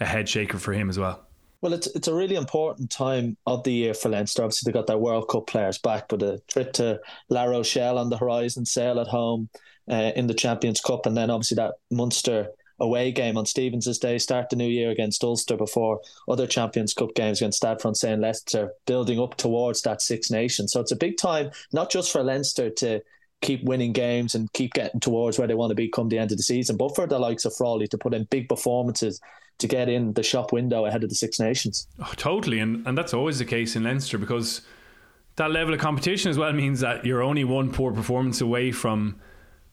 a 0.00 0.04
head 0.04 0.28
shaker 0.28 0.58
for 0.58 0.72
him 0.72 0.88
as 0.88 0.98
well. 0.98 1.25
Well, 1.60 1.72
it's 1.72 1.86
it's 1.88 2.08
a 2.08 2.14
really 2.14 2.36
important 2.36 2.90
time 2.90 3.36
of 3.46 3.64
the 3.64 3.72
year 3.72 3.94
for 3.94 4.08
Leinster. 4.08 4.42
Obviously, 4.42 4.70
they 4.70 4.76
got 4.76 4.86
their 4.86 4.98
World 4.98 5.28
Cup 5.28 5.46
players 5.46 5.78
back, 5.78 6.08
but 6.08 6.22
a 6.22 6.40
trip 6.48 6.72
to 6.74 7.00
La 7.28 7.44
Rochelle 7.44 7.98
on 7.98 8.10
the 8.10 8.18
horizon, 8.18 8.66
Sale 8.66 9.00
at 9.00 9.06
home 9.06 9.48
uh, 9.90 10.12
in 10.14 10.26
the 10.26 10.34
Champions 10.34 10.80
Cup, 10.80 11.06
and 11.06 11.16
then 11.16 11.30
obviously 11.30 11.56
that 11.56 11.74
Munster 11.90 12.50
away 12.78 13.10
game 13.10 13.38
on 13.38 13.46
Stevens's 13.46 13.98
Day, 13.98 14.18
start 14.18 14.50
the 14.50 14.56
new 14.56 14.68
year 14.68 14.90
against 14.90 15.24
Ulster 15.24 15.56
before 15.56 16.00
other 16.28 16.46
Champions 16.46 16.92
Cup 16.92 17.14
games 17.14 17.40
against 17.40 17.58
Stade 17.58 17.80
Francais 17.80 18.12
and 18.12 18.22
Leicester, 18.22 18.72
building 18.86 19.18
up 19.18 19.36
towards 19.36 19.82
that 19.82 20.02
Six 20.02 20.30
Nations. 20.30 20.72
So 20.72 20.80
it's 20.80 20.92
a 20.92 20.96
big 20.96 21.16
time, 21.16 21.50
not 21.72 21.90
just 21.90 22.12
for 22.12 22.22
Leinster 22.22 22.70
to 22.70 23.00
keep 23.42 23.64
winning 23.64 23.92
games 23.92 24.34
and 24.34 24.52
keep 24.52 24.72
getting 24.74 25.00
towards 25.00 25.38
where 25.38 25.48
they 25.48 25.54
want 25.54 25.70
to 25.70 25.74
be 25.74 25.88
come 25.88 26.08
the 26.08 26.18
end 26.18 26.32
of 26.32 26.36
the 26.36 26.42
season, 26.42 26.76
but 26.76 26.94
for 26.94 27.06
the 27.06 27.18
likes 27.18 27.44
of 27.44 27.54
Frawley 27.54 27.86
to 27.88 27.98
put 27.98 28.14
in 28.14 28.24
big 28.24 28.48
performances 28.48 29.20
to 29.58 29.66
get 29.66 29.88
in 29.88 30.12
the 30.12 30.22
shop 30.22 30.52
window 30.52 30.84
ahead 30.84 31.02
of 31.02 31.08
the 31.08 31.14
Six 31.14 31.40
Nations. 31.40 31.86
Oh, 31.98 32.12
totally, 32.16 32.58
and 32.58 32.86
and 32.86 32.96
that's 32.96 33.14
always 33.14 33.38
the 33.38 33.44
case 33.44 33.76
in 33.76 33.84
Leinster 33.84 34.18
because 34.18 34.62
that 35.36 35.50
level 35.50 35.74
of 35.74 35.80
competition 35.80 36.30
as 36.30 36.38
well 36.38 36.52
means 36.52 36.80
that 36.80 37.04
you're 37.04 37.22
only 37.22 37.44
one 37.44 37.72
poor 37.72 37.92
performance 37.92 38.40
away 38.40 38.72
from 38.72 39.20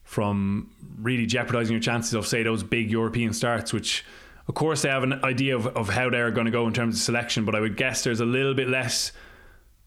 from 0.04 0.70
really 1.00 1.26
jeopardising 1.26 1.72
your 1.72 1.80
chances 1.80 2.14
of, 2.14 2.26
say, 2.26 2.42
those 2.42 2.62
big 2.62 2.90
European 2.90 3.32
starts, 3.32 3.72
which, 3.72 4.04
of 4.46 4.54
course, 4.54 4.82
they 4.82 4.90
have 4.90 5.02
an 5.02 5.24
idea 5.24 5.56
of, 5.56 5.66
of 5.68 5.88
how 5.88 6.10
they're 6.10 6.30
going 6.30 6.44
to 6.44 6.50
go 6.50 6.66
in 6.66 6.74
terms 6.74 6.96
of 6.96 7.00
selection, 7.00 7.44
but 7.46 7.54
I 7.54 7.60
would 7.60 7.76
guess 7.76 8.04
there's 8.04 8.20
a 8.20 8.26
little 8.26 8.54
bit 8.54 8.68
less, 8.68 9.12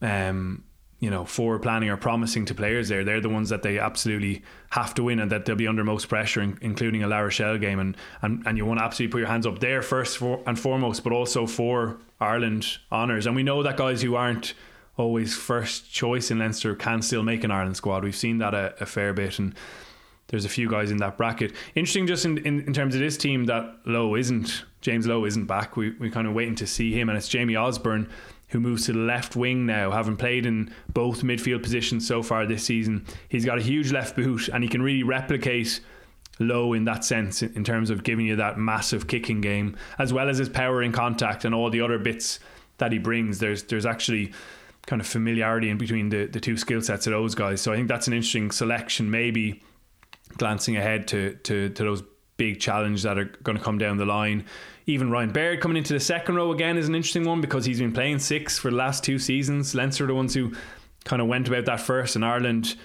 um, 0.02 0.64
you 1.00 1.12
know, 1.12 1.26
forward 1.26 1.62
planning 1.62 1.90
or 1.90 1.98
promising 1.98 2.46
to 2.46 2.56
players 2.56 2.90
there. 2.90 3.04
They're 3.04 3.22
the 3.22 3.30
ones 3.30 3.50
that 3.50 3.62
they 3.62 3.78
absolutely 3.78 4.42
have 4.72 4.96
to 4.96 5.04
win 5.04 5.20
and 5.20 5.32
that 5.32 5.46
they'll 5.46 5.56
be 5.56 5.68
under 5.68 5.84
most 5.84 6.10
pressure, 6.10 6.42
in, 6.42 6.58
including 6.62 7.04
a 7.04 7.08
La 7.08 7.20
Rochelle 7.20 7.58
game. 7.60 7.80
And, 7.80 7.96
and, 8.22 8.44
and 8.48 8.58
you 8.58 8.66
want 8.66 8.80
to 8.80 8.84
absolutely 8.84 9.12
put 9.12 9.20
your 9.20 9.28
hands 9.28 9.46
up 9.46 9.60
there 9.60 9.82
first 9.82 10.18
for, 10.18 10.42
and 10.48 10.60
foremost, 10.60 11.04
but 11.04 11.14
also 11.14 11.46
for 11.46 11.98
Ireland 12.20 12.80
honours. 12.92 13.28
And 13.28 13.36
we 13.36 13.44
know 13.44 13.62
that 13.62 13.78
guys 13.78 14.02
who 14.02 14.16
aren't 14.16 14.56
always 14.98 15.36
first 15.36 15.92
choice 15.92 16.32
in 16.32 16.40
Leinster 16.40 16.74
can 16.74 17.04
still 17.04 17.22
make 17.22 17.44
an 17.44 17.52
Ireland 17.52 17.78
squad. 17.78 18.04
We've 18.04 18.16
seen 18.16 18.40
that 18.40 18.56
a, 18.56 18.74
a 18.82 18.88
fair 18.88 19.14
bit. 19.14 19.38
And 19.38 19.54
there's 20.30 20.46
a 20.46 20.50
few 20.50 20.70
guys 20.70 20.92
in 20.92 20.98
that 20.98 21.18
bracket. 21.18 21.54
Interesting, 21.76 22.08
just 22.08 22.26
in, 22.26 22.40
in, 22.40 22.62
in 22.62 22.74
terms 22.74 22.96
of 22.96 23.02
this 23.02 23.18
team, 23.18 23.46
that 23.46 23.78
Lowe 23.86 24.16
isn't 24.16 24.66
James 24.82 25.08
Lowe 25.08 25.26
isn't 25.26 25.46
back. 25.46 25.78
We 25.78 25.92
we 25.92 26.10
kind 26.10 26.28
of 26.28 26.34
waiting 26.34 26.56
to 26.56 26.68
see 26.68 26.92
him, 26.92 27.10
and 27.10 27.18
it's 27.18 27.28
Jamie 27.28 27.56
Osborne 27.56 28.10
who 28.50 28.60
moves 28.60 28.86
to 28.86 28.94
the 28.94 29.00
left 29.00 29.36
wing 29.36 29.66
now, 29.66 29.92
having 29.92 30.16
played 30.16 30.46
in 30.46 30.72
both 30.94 31.22
midfield 31.22 31.64
positions 31.64 32.08
so 32.08 32.24
far 32.24 32.46
this 32.46 32.64
season. 32.64 33.06
He's 33.30 33.46
got 33.46 33.58
a 33.58 33.62
huge 33.62 33.92
left 33.92 34.16
boot, 34.16 34.48
and 34.50 34.64
he 34.64 34.70
can 34.70 34.82
really 34.82 35.04
replicate. 35.04 35.80
Lowe 36.40 36.74
in 36.74 36.86
that 36.86 37.04
sense, 37.04 37.42
in 37.42 37.64
terms 37.64 37.90
of 37.90 38.04
giving 38.04 38.28
you 38.28 38.36
that 38.36 38.60
massive 38.60 39.08
kicking 39.08 39.42
game, 39.42 39.76
as 39.98 40.14
well 40.14 40.30
as 40.30 40.38
his 40.38 40.50
power 40.50 40.84
in 40.84 40.92
contact 40.92 41.46
and 41.46 41.56
all 41.56 41.72
the 41.72 41.82
other 41.82 41.98
bits 41.98 42.40
that 42.78 42.92
he 42.92 43.00
brings. 43.00 43.40
There's 43.40 43.64
there's 43.64 43.88
actually 43.88 44.34
kind 44.86 45.02
of 45.02 45.08
familiarity 45.08 45.70
in 45.70 45.80
between 45.80 46.10
the, 46.10 46.26
the 46.26 46.40
two 46.40 46.56
skill 46.56 46.82
sets 46.82 47.08
of 47.08 47.12
those 47.12 47.36
guys. 47.36 47.62
So 47.62 47.74
I 47.74 47.76
think 47.76 47.88
that's 47.88 48.08
an 48.08 48.14
interesting 48.14 48.52
selection, 48.52 49.10
maybe 49.10 49.64
glancing 50.38 50.78
ahead 50.78 51.08
to 51.08 51.34
to, 51.44 51.70
to 51.70 51.84
those 51.84 52.04
big 52.38 52.60
challenge 52.60 53.04
that 53.04 53.18
are 53.18 53.26
going 53.44 53.58
to 53.58 53.64
come 53.64 53.78
down 53.78 53.98
the 53.98 54.06
line. 54.06 54.46
Even 54.86 55.12
Ryan 55.12 55.32
Baird 55.32 55.60
coming 55.60 55.78
into 55.78 55.94
the 55.94 56.00
second 56.00 56.36
row 56.36 56.52
again 56.52 56.78
is 56.78 56.88
an 56.88 56.96
interesting 56.96 57.26
one 57.26 57.42
because 57.42 57.66
he's 57.66 57.80
been 57.80 57.92
playing 57.92 58.20
six 58.20 58.58
for 58.58 58.72
the 58.72 58.78
last 58.78 59.04
two 59.04 59.20
seasons. 59.20 59.76
Leinster 59.76 60.06
are 60.06 60.08
the 60.08 60.16
ones 60.16 60.34
who 60.34 60.54
kind 61.04 61.22
of 61.22 61.28
went 61.28 61.48
about 61.48 61.66
that 61.66 61.82
first, 61.82 62.16
and 62.16 62.24
Ireland 62.24 62.76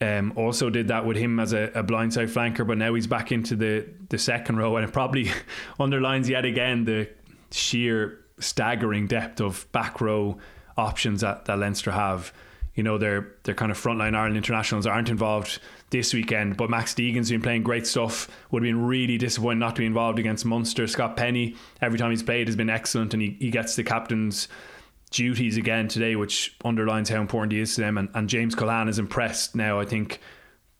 um, 0.00 0.32
also 0.36 0.70
did 0.70 0.88
that 0.88 1.04
with 1.04 1.16
him 1.16 1.38
as 1.38 1.52
a, 1.52 1.64
a 1.74 1.84
blindside 1.84 2.30
flanker, 2.30 2.66
but 2.66 2.78
now 2.78 2.94
he's 2.94 3.06
back 3.06 3.30
into 3.30 3.56
the, 3.56 3.86
the 4.08 4.18
second 4.18 4.56
row, 4.56 4.76
and 4.76 4.88
it 4.88 4.92
probably 4.92 5.30
underlines 5.80 6.28
yet 6.28 6.44
again 6.44 6.84
the 6.84 7.08
sheer 7.50 8.18
staggering 8.40 9.06
depth 9.06 9.40
of 9.40 9.70
back 9.72 10.00
row 10.00 10.38
options 10.76 11.20
that, 11.22 11.44
that 11.46 11.58
Leinster 11.58 11.90
have 11.90 12.32
you 12.78 12.84
know 12.84 12.96
their 12.96 13.32
their 13.42 13.56
kind 13.56 13.72
of 13.72 13.76
frontline 13.76 14.14
Ireland 14.14 14.36
internationals 14.36 14.86
aren't 14.86 15.08
involved 15.08 15.58
this 15.90 16.14
weekend. 16.14 16.56
But 16.56 16.70
Max 16.70 16.94
Deegan's 16.94 17.28
been 17.28 17.42
playing 17.42 17.64
great 17.64 17.88
stuff. 17.88 18.28
Would 18.52 18.62
have 18.62 18.68
been 18.68 18.86
really 18.86 19.18
disappointed 19.18 19.58
not 19.58 19.74
to 19.74 19.80
be 19.80 19.86
involved 19.86 20.20
against 20.20 20.44
Munster. 20.44 20.86
Scott 20.86 21.16
Penny 21.16 21.56
every 21.82 21.98
time 21.98 22.10
he's 22.10 22.22
played 22.22 22.46
has 22.46 22.54
been 22.54 22.70
excellent, 22.70 23.14
and 23.14 23.20
he, 23.20 23.36
he 23.40 23.50
gets 23.50 23.74
the 23.74 23.82
captain's 23.82 24.46
duties 25.10 25.56
again 25.56 25.88
today, 25.88 26.14
which 26.14 26.56
underlines 26.64 27.08
how 27.08 27.20
important 27.20 27.50
he 27.50 27.58
is 27.58 27.74
to 27.74 27.80
them. 27.80 27.98
And, 27.98 28.10
and 28.14 28.28
James 28.28 28.54
Culhane 28.54 28.88
is 28.88 29.00
impressed 29.00 29.56
now. 29.56 29.80
I 29.80 29.84
think 29.84 30.20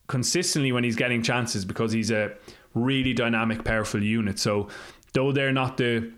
consistently 0.07 0.71
when 0.71 0.85
he's 0.85 0.95
getting 0.95 1.21
chances 1.21 1.65
because 1.65 1.91
he's 1.91 2.13
a 2.13 2.33
really 2.75 3.13
dynamic, 3.13 3.65
powerful 3.65 4.05
unit. 4.05 4.39
So 4.39 4.69
though 5.15 5.33
they're 5.33 5.51
not 5.51 5.79
the 5.79 6.13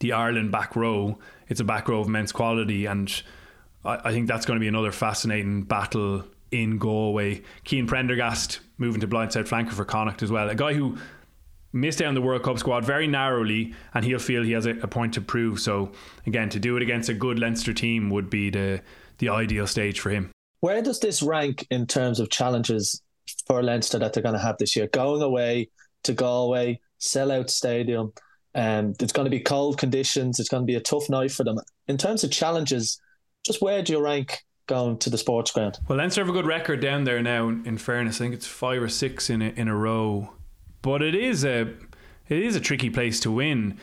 the 0.00 0.12
Ireland 0.12 0.52
back 0.52 0.74
row, 0.74 1.18
it's 1.48 1.60
a 1.60 1.64
back 1.64 1.86
row 1.86 2.00
of 2.00 2.06
immense 2.06 2.32
quality 2.32 2.86
and 2.86 3.22
I, 3.86 4.08
I 4.08 4.12
think 4.12 4.26
that's 4.28 4.46
going 4.46 4.56
to 4.56 4.60
be 4.60 4.68
another 4.68 4.92
fascinating 4.92 5.62
battle 5.62 6.24
in 6.50 6.78
Galway. 6.78 7.42
Cian 7.64 7.86
Prendergast 7.86 8.60
moving 8.78 9.00
to 9.00 9.08
blindside 9.08 9.48
flanker 9.48 9.72
for 9.72 9.84
Connacht 9.84 10.22
as 10.22 10.30
well. 10.30 10.48
A 10.48 10.54
guy 10.54 10.74
who 10.74 10.96
missed 11.72 12.00
out 12.00 12.08
on 12.08 12.14
the 12.14 12.22
World 12.22 12.42
Cup 12.42 12.58
squad 12.58 12.84
very 12.84 13.06
narrowly, 13.06 13.74
and 13.94 14.04
he'll 14.04 14.18
feel 14.18 14.42
he 14.42 14.52
has 14.52 14.66
a, 14.66 14.70
a 14.80 14.86
point 14.86 15.14
to 15.14 15.20
prove. 15.20 15.60
So 15.60 15.92
again, 16.26 16.48
to 16.50 16.58
do 16.58 16.76
it 16.76 16.82
against 16.82 17.08
a 17.08 17.14
good 17.14 17.38
Leinster 17.38 17.72
team 17.72 18.10
would 18.10 18.30
be 18.30 18.50
the 18.50 18.82
the 19.18 19.28
ideal 19.30 19.66
stage 19.66 20.00
for 20.00 20.10
him. 20.10 20.30
Where 20.60 20.82
does 20.82 21.00
this 21.00 21.22
rank 21.22 21.66
in 21.70 21.86
terms 21.86 22.20
of 22.20 22.28
challenges 22.28 23.02
for 23.46 23.62
Leinster 23.62 23.98
that 23.98 24.12
they're 24.12 24.22
going 24.22 24.34
to 24.34 24.40
have 24.40 24.58
this 24.58 24.76
year? 24.76 24.88
Going 24.88 25.22
away 25.22 25.70
to 26.02 26.12
Galway, 26.12 26.80
sell 26.98 27.32
out 27.32 27.50
stadium, 27.50 28.12
and 28.54 28.88
um, 28.88 28.94
it's 29.00 29.12
going 29.12 29.24
to 29.24 29.30
be 29.30 29.40
cold 29.40 29.78
conditions. 29.78 30.38
It's 30.38 30.48
going 30.48 30.62
to 30.62 30.66
be 30.66 30.74
a 30.74 30.80
tough 30.80 31.08
night 31.08 31.30
for 31.30 31.44
them. 31.44 31.58
In 31.88 31.96
terms 31.96 32.24
of 32.24 32.30
challenges, 32.30 33.00
just 33.46 33.62
where 33.62 33.82
do 33.82 33.92
you 33.92 34.00
rank 34.00 34.44
going 34.66 34.98
to 34.98 35.10
the 35.10 35.18
sports 35.18 35.50
ground? 35.52 35.78
Well, 35.88 35.98
Leinster 35.98 36.20
have 36.20 36.28
a 36.28 36.32
good 36.32 36.46
record 36.46 36.80
down 36.80 37.04
there 37.04 37.22
now. 37.22 37.48
In 37.48 37.78
fairness, 37.78 38.16
I 38.16 38.24
think 38.24 38.34
it's 38.34 38.46
five 38.46 38.82
or 38.82 38.88
six 38.88 39.30
in 39.30 39.40
a, 39.40 39.48
in 39.50 39.68
a 39.68 39.76
row, 39.76 40.32
but 40.82 41.02
it 41.02 41.14
is 41.14 41.44
a 41.44 41.72
it 42.28 42.42
is 42.42 42.56
a 42.56 42.60
tricky 42.60 42.90
place 42.90 43.20
to 43.20 43.30
win. 43.30 43.78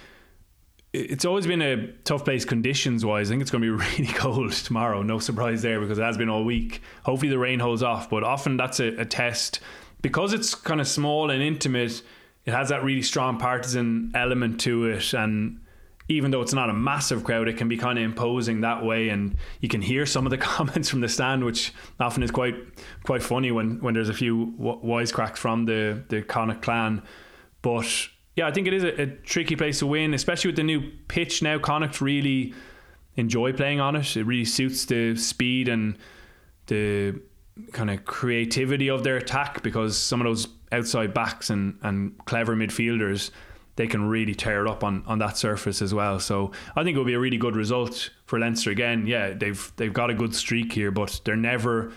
It's 0.92 1.26
always 1.26 1.48
been 1.48 1.62
a 1.62 1.88
tough 2.04 2.24
place 2.24 2.46
conditions 2.46 3.04
wise. 3.04 3.30
I 3.30 3.34
think 3.34 3.42
it's 3.42 3.50
going 3.50 3.64
to 3.64 3.78
be 3.78 3.84
really 4.02 4.14
cold 4.14 4.52
tomorrow. 4.52 5.02
No 5.02 5.18
surprise 5.18 5.62
there 5.62 5.80
because 5.80 5.98
it 5.98 6.04
has 6.04 6.18
been 6.18 6.30
all 6.30 6.44
week. 6.44 6.82
Hopefully 7.04 7.30
the 7.30 7.40
rain 7.40 7.60
holds 7.60 7.82
off, 7.82 8.10
but 8.10 8.24
often 8.24 8.58
that's 8.58 8.80
a, 8.80 8.90
a 9.00 9.06
test 9.06 9.60
because 10.02 10.34
it's 10.34 10.54
kind 10.54 10.80
of 10.82 10.88
small 10.88 11.32
and 11.32 11.42
intimate. 11.42 12.04
It 12.46 12.52
has 12.52 12.70
that 12.70 12.84
really 12.84 13.02
strong 13.02 13.40
partisan 13.40 14.12
element 14.14 14.60
to 14.62 14.86
it, 14.86 15.14
and 15.14 15.62
even 16.10 16.32
though 16.32 16.42
it's 16.42 16.54
not 16.54 16.70
a 16.70 16.74
massive 16.74 17.24
crowd, 17.24 17.48
it 17.48 17.58
can 17.58 17.70
be 17.70 17.78
kind 17.78 17.98
of 17.98 18.04
imposing 18.04 18.62
that 18.62 18.84
way, 18.84 19.10
and 19.10 19.36
you 19.62 19.70
can 19.70 19.82
hear 19.82 20.06
some 20.06 20.26
of 20.26 20.32
the 20.32 20.38
comments 20.54 20.90
from 20.90 21.02
the 21.02 21.10
stand, 21.10 21.44
which 21.44 21.74
often 22.00 22.24
is 22.24 22.32
quite 22.32 22.56
quite 23.04 23.24
funny 23.24 23.52
when, 23.52 23.80
when 23.80 23.94
there's 23.94 24.10
a 24.10 24.14
few 24.14 24.54
wisecracks 24.60 25.38
from 25.38 25.66
the 25.66 26.04
the 26.10 26.22
Connacht 26.22 26.62
clan. 26.62 27.02
But 27.62 27.88
yeah, 28.36 28.48
I 28.48 28.52
think 28.52 28.68
it 28.68 28.74
is 28.74 28.84
a, 28.84 29.02
a, 29.02 29.06
tricky 29.06 29.56
place 29.56 29.80
to 29.80 29.88
win, 29.88 30.14
especially 30.14 30.50
with 30.50 30.58
the 30.58 30.64
new 30.64 30.92
pitch 31.08 31.42
now. 31.42 31.60
Connacht 31.60 32.02
really 32.02 32.54
enjoy 33.16 33.54
playing 33.54 33.80
on 33.80 33.96
it. 33.96 34.18
It 34.18 34.26
really 34.26 34.46
suits 34.46 34.86
the 34.86 35.16
speed 35.16 35.70
and 35.70 35.98
the 36.66 37.22
kind 37.72 37.92
of 37.92 38.04
creativity 38.06 38.90
of 38.90 39.04
their 39.04 39.18
attack 39.18 39.62
because 39.62 39.96
some 39.98 40.20
of 40.20 40.26
those 40.26 40.48
outside 40.72 41.14
backs 41.14 41.50
and, 41.52 41.78
and 41.84 42.18
clever 42.26 42.56
midfielders 42.56 43.30
they 43.76 43.88
can 43.88 44.08
really 44.08 44.36
tear 44.36 44.66
it 44.66 44.70
up 44.70 44.84
on, 44.84 45.04
on 45.08 45.20
that 45.20 45.38
surface 45.38 45.82
as 45.82 45.94
well. 45.94 46.20
So 46.20 46.52
I 46.76 46.84
think 46.84 46.96
it 46.96 46.98
will 47.00 47.06
be 47.06 47.16
a 47.16 47.20
really 47.20 47.38
good 47.38 47.56
result 47.56 48.12
for 48.26 48.40
Leinster 48.40 48.72
again. 48.72 49.08
Yeah, 49.08 49.34
they've 49.34 49.72
they've 49.78 49.94
got 49.94 50.10
a 50.10 50.14
good 50.14 50.36
streak 50.36 50.74
here, 50.74 50.92
but 50.92 51.22
they're 51.24 51.36
never 51.36 51.92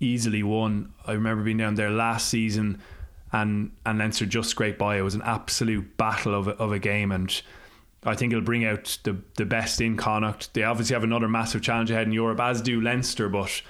easily 0.00 0.42
won. 0.42 0.92
I 1.06 1.12
remember 1.12 1.44
being 1.44 1.56
down 1.56 1.74
there 1.76 1.90
last 1.90 2.28
season, 2.28 2.82
and 3.32 3.72
and 3.86 3.98
Leinster 3.98 4.26
just 4.26 4.50
scraped 4.50 4.78
by. 4.78 4.98
It 4.98 5.02
was 5.02 5.14
an 5.14 5.22
absolute 5.22 5.96
battle 5.96 6.34
of 6.34 6.48
a, 6.48 6.52
of 6.52 6.72
a 6.72 6.78
game, 6.78 7.12
and 7.12 7.40
I 8.04 8.14
think 8.14 8.32
it'll 8.32 8.44
bring 8.44 8.64
out 8.66 8.98
the 9.04 9.16
the 9.36 9.46
best 9.46 9.80
in 9.80 9.96
Connacht. 9.96 10.52
They 10.52 10.64
obviously 10.64 10.94
have 10.94 11.04
another 11.04 11.28
massive 11.28 11.62
challenge 11.62 11.90
ahead 11.90 12.06
in 12.06 12.12
Europe, 12.12 12.40
as 12.40 12.60
do 12.60 12.80
Leinster, 12.80 13.30
but 13.30 13.62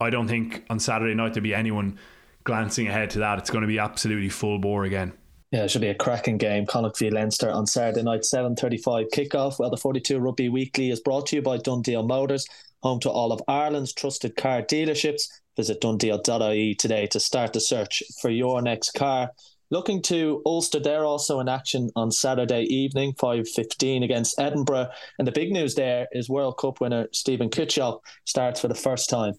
I 0.00 0.10
don't 0.10 0.26
think 0.26 0.64
on 0.68 0.80
Saturday 0.80 1.14
night 1.14 1.34
there'll 1.34 1.44
be 1.44 1.54
anyone 1.54 1.98
glancing 2.42 2.88
ahead 2.88 3.10
to 3.10 3.20
that. 3.20 3.38
It's 3.38 3.50
going 3.50 3.62
to 3.62 3.68
be 3.68 3.78
absolutely 3.78 4.28
full 4.28 4.58
bore 4.58 4.84
again. 4.84 5.12
Yeah, 5.50 5.64
it 5.64 5.70
should 5.70 5.80
be 5.80 5.88
a 5.88 5.94
cracking 5.94 6.38
game. 6.38 6.66
Connacht 6.66 6.98
v 6.98 7.10
Leinster 7.10 7.50
on 7.50 7.66
Saturday 7.66 8.02
night, 8.02 8.22
7.35 8.22 9.06
kickoff. 9.14 9.58
Well, 9.58 9.70
the 9.70 9.76
42 9.76 10.18
Rugby 10.18 10.48
Weekly 10.48 10.90
is 10.90 11.00
brought 11.00 11.26
to 11.26 11.36
you 11.36 11.42
by 11.42 11.58
DoneDeal 11.58 12.06
Motors, 12.06 12.46
home 12.82 12.98
to 13.00 13.10
all 13.10 13.32
of 13.32 13.40
Ireland's 13.46 13.92
trusted 13.92 14.36
car 14.36 14.62
dealerships. 14.62 15.22
Visit 15.56 15.80
donedeal.ie 15.80 16.74
today 16.74 17.06
to 17.06 17.20
start 17.20 17.52
the 17.52 17.60
search 17.60 18.02
for 18.20 18.30
your 18.30 18.60
next 18.62 18.92
car. 18.92 19.30
Looking 19.70 20.02
to 20.02 20.42
Ulster, 20.44 20.78
they're 20.78 21.04
also 21.04 21.40
in 21.40 21.48
action 21.48 21.90
on 21.96 22.10
Saturday 22.10 22.62
evening, 22.62 23.14
5.15 23.14 24.04
against 24.04 24.38
Edinburgh. 24.38 24.88
And 25.18 25.26
the 25.26 25.32
big 25.32 25.52
news 25.52 25.74
there 25.74 26.06
is 26.12 26.28
World 26.28 26.58
Cup 26.58 26.80
winner 26.80 27.08
Steven 27.12 27.48
Kitshoff 27.48 28.00
starts 28.24 28.60
for 28.60 28.68
the 28.68 28.74
first 28.74 29.08
time. 29.08 29.34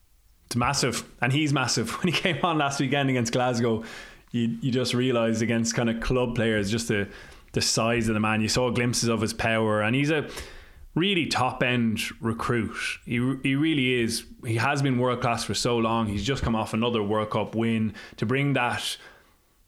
It's 0.48 0.56
massive, 0.56 1.04
and 1.22 1.32
he's 1.32 1.54
massive. 1.54 1.92
When 2.04 2.14
he 2.14 2.20
came 2.20 2.38
on 2.44 2.58
last 2.58 2.80
weekend 2.80 3.10
against 3.10 3.34
Glasgow, 3.34 3.84
you 4.36 4.58
you 4.62 4.72
just 4.72 4.94
realise 4.94 5.42
against 5.42 5.75
kind 5.75 5.89
of 5.89 6.01
club 6.01 6.36
players 6.36 6.70
just 6.70 6.89
the 6.89 7.08
the 7.54 7.62
size 7.62 8.10
of 8.10 8.13
the 8.13 8.20
man. 8.20 8.42
You 8.42 8.50
saw 8.50 8.70
glimpses 8.70 9.08
of 9.08 9.22
his 9.22 9.34
power, 9.34 9.82
and 9.82 9.96
he's 9.96 10.12
a 10.12 10.27
really 10.94 11.25
top 11.25 11.63
end 11.63 12.01
recruit. 12.20 12.75
He 13.06 13.13
he 13.44 13.56
really 13.56 13.94
is. 13.94 14.25
He 14.46 14.58
has 14.58 14.82
been 14.82 15.00
world 15.00 15.22
class 15.22 15.46
for 15.46 15.54
so 15.54 15.77
long. 15.77 16.08
He's 16.08 16.25
just 16.25 16.44
come 16.44 16.56
off 16.56 16.74
another 16.74 17.01
World 17.01 17.30
Cup 17.30 17.56
win 17.56 17.94
to 18.18 18.25
bring 18.25 18.54
that 18.54 18.98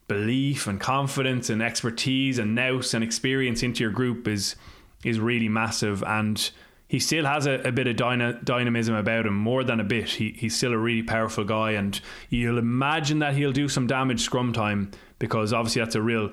belief 0.10 0.68
and 0.68 0.80
confidence 0.80 1.50
and 1.50 1.62
expertise 1.62 2.38
and 2.38 2.56
nous 2.56 2.94
and 2.94 3.04
experience 3.04 3.64
into 3.64 3.84
your 3.84 3.92
group 3.92 4.28
is 4.28 4.56
is 5.04 5.20
really 5.20 5.50
massive 5.50 6.04
and 6.04 6.52
he 6.88 7.00
still 7.00 7.26
has 7.26 7.46
a, 7.46 7.56
a 7.68 7.72
bit 7.72 7.88
of 7.88 7.98
dyna, 7.98 8.40
dynamism 8.44 8.96
about 8.96 9.26
him, 9.26 9.36
more 9.36 9.64
than 9.64 9.80
a 9.80 9.84
bit. 9.84 10.10
He, 10.10 10.32
he's 10.38 10.56
still 10.56 10.74
a 10.74 10.78
really 10.78 11.04
powerful 11.04 11.44
guy, 11.44 11.72
and 11.72 12.00
you'll 12.30 12.58
imagine 12.58 13.20
that 13.20 13.36
he'll 13.36 13.52
do 13.52 13.68
some 13.68 13.88
damage 13.88 14.22
scrum 14.22 14.54
time 14.54 14.92
because 15.20 15.52
obviously 15.52 15.82
that's 15.82 15.96
a 15.96 16.02
real 16.02 16.32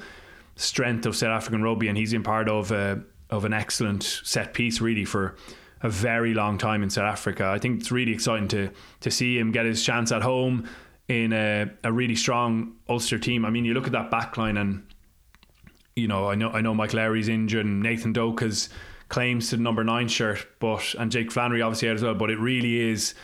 strength 0.56 1.06
of 1.06 1.16
South 1.16 1.30
African 1.30 1.62
rugby, 1.62 1.88
and 1.88 1.98
he's 1.98 2.12
been 2.12 2.22
part 2.22 2.48
of 2.48 2.70
a, 2.70 3.02
of 3.30 3.44
an 3.44 3.52
excellent 3.52 4.02
set 4.02 4.54
piece 4.54 4.80
really 4.80 5.04
for 5.04 5.34
a 5.82 5.90
very 5.90 6.34
long 6.34 6.56
time 6.56 6.82
in 6.82 6.90
South 6.90 7.12
Africa. 7.12 7.46
I 7.46 7.58
think 7.58 7.80
it's 7.80 7.90
really 7.90 8.12
exciting 8.12 8.48
to 8.48 8.70
to 9.00 9.10
see 9.10 9.38
him 9.38 9.50
get 9.50 9.66
his 9.66 9.84
chance 9.84 10.12
at 10.12 10.22
home 10.22 10.68
in 11.08 11.32
a, 11.32 11.70
a 11.82 11.92
really 11.92 12.16
strong 12.16 12.76
Ulster 12.88 13.18
team. 13.18 13.44
I 13.44 13.50
mean, 13.50 13.64
you 13.64 13.74
look 13.74 13.86
at 13.86 13.92
that 13.92 14.10
backline, 14.10 14.58
and 14.58 14.86
you 15.96 16.06
know, 16.06 16.30
I 16.30 16.36
know 16.36 16.50
I 16.50 16.60
know 16.60 16.74
Mike 16.74 16.94
Lowry's 16.94 17.28
injured, 17.28 17.66
and 17.66 17.82
Nathan 17.82 18.12
Doak 18.12 18.40
has 18.40 18.68
claims 19.14 19.48
to 19.48 19.56
the 19.56 19.62
number 19.62 19.84
nine 19.84 20.08
shirt, 20.08 20.44
but 20.58 20.92
and 20.98 21.12
Jake 21.12 21.30
Flannery 21.30 21.62
obviously 21.62 21.88
as 21.88 22.02
well. 22.02 22.14
But 22.14 22.30
it 22.30 22.38
really 22.40 22.80
is 22.80 23.14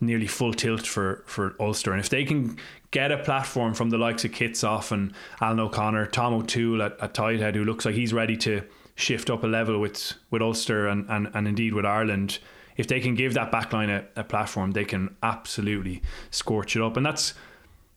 nearly 0.00 0.28
full 0.28 0.54
tilt 0.54 0.86
for 0.86 1.24
for 1.26 1.56
Ulster, 1.58 1.90
and 1.90 1.98
if 1.98 2.08
they 2.08 2.24
can 2.24 2.56
get 2.92 3.10
a 3.10 3.18
platform 3.18 3.74
from 3.74 3.90
the 3.90 3.98
likes 3.98 4.24
of 4.24 4.30
Kitshoff 4.30 4.92
and 4.92 5.12
Alan 5.40 5.58
O'Connor, 5.58 6.06
Tom 6.06 6.34
O'Toole 6.34 6.82
at, 6.82 6.92
at 7.00 7.14
Tighthead, 7.14 7.56
who 7.56 7.64
looks 7.64 7.84
like 7.84 7.96
he's 7.96 8.12
ready 8.12 8.36
to 8.36 8.62
shift 8.94 9.28
up 9.28 9.42
a 9.42 9.48
level 9.48 9.80
with 9.80 10.14
with 10.30 10.40
Ulster 10.40 10.86
and 10.86 11.04
and, 11.10 11.28
and 11.34 11.48
indeed 11.48 11.74
with 11.74 11.84
Ireland. 11.84 12.38
If 12.76 12.86
they 12.86 13.00
can 13.00 13.16
give 13.16 13.34
that 13.34 13.50
backline 13.50 13.90
a, 13.90 14.20
a 14.20 14.22
platform, 14.22 14.70
they 14.70 14.84
can 14.84 15.16
absolutely 15.20 16.00
scorch 16.30 16.76
it 16.76 16.82
up, 16.82 16.96
and 16.96 17.04
that's 17.04 17.34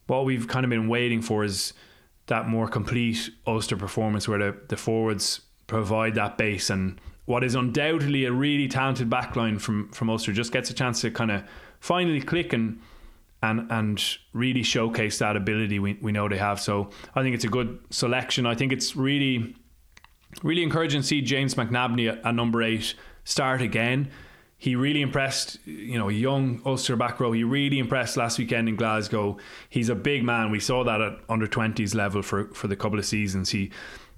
what 0.08 0.26
we've 0.26 0.48
kind 0.48 0.66
of 0.66 0.72
been 0.72 0.88
waiting 0.88 1.22
for 1.22 1.44
is 1.44 1.74
that 2.26 2.48
more 2.48 2.68
complete 2.68 3.30
Ulster 3.46 3.78
performance 3.78 4.28
where 4.28 4.40
the, 4.40 4.58
the 4.70 4.78
forwards 4.78 5.42
provide 5.68 6.16
that 6.16 6.38
base 6.38 6.72
and 6.72 7.00
what 7.26 7.44
is 7.44 7.56
undoubtedly 7.56 8.26
a 8.26 8.32
really 8.32 8.68
talented 8.68 9.10
backline 9.10 9.60
from 9.60 9.90
from 9.90 10.10
Ulster 10.10 10.34
just 10.34 10.52
gets 10.52 10.70
a 10.70 10.74
chance 10.74 11.02
to 11.02 11.12
kind 11.12 11.32
of 11.32 11.44
finally 11.80 12.22
click 12.22 12.54
and 12.54 12.80
and 13.42 13.72
and 13.72 14.04
really 14.34 14.64
showcase 14.64 15.20
that 15.20 15.36
ability 15.36 15.80
we, 15.80 15.98
we 16.02 16.12
know 16.12 16.28
they 16.28 16.38
have. 16.38 16.60
So 16.60 16.90
I 17.16 17.22
think 17.22 17.36
it's 17.36 17.46
a 17.46 17.50
good 17.50 17.80
selection. 17.90 18.46
I 18.46 18.56
think 18.56 18.72
it's 18.72 18.96
really 18.96 19.56
really 20.42 20.64
encouraging 20.64 21.02
to 21.02 21.08
see 21.08 21.22
James 21.22 21.56
McNabney 21.56 22.12
at, 22.12 22.26
at 22.26 22.36
number 22.36 22.62
eight 22.64 22.96
start 23.24 23.62
again. 23.62 24.10
He 24.58 24.78
really 24.78 25.02
impressed, 25.02 25.60
you 25.66 26.00
know, 26.00 26.08
young 26.08 26.62
Ulster 26.66 26.96
back 26.96 27.20
row. 27.20 27.34
He 27.34 27.44
really 27.44 27.80
impressed 27.80 28.16
last 28.16 28.40
weekend 28.40 28.70
in 28.70 28.78
Glasgow. 28.78 29.38
He's 29.70 29.90
a 29.90 29.96
big 29.96 30.24
man. 30.24 30.52
We 30.52 30.62
saw 30.62 30.86
that 30.86 31.02
at 31.02 31.20
under 31.28 31.48
20s 31.48 31.94
level 31.94 32.22
for, 32.22 32.46
for 32.54 32.68
the 32.68 32.78
couple 32.78 32.98
of 32.98 33.06
seasons. 33.06 33.50
He 33.50 33.72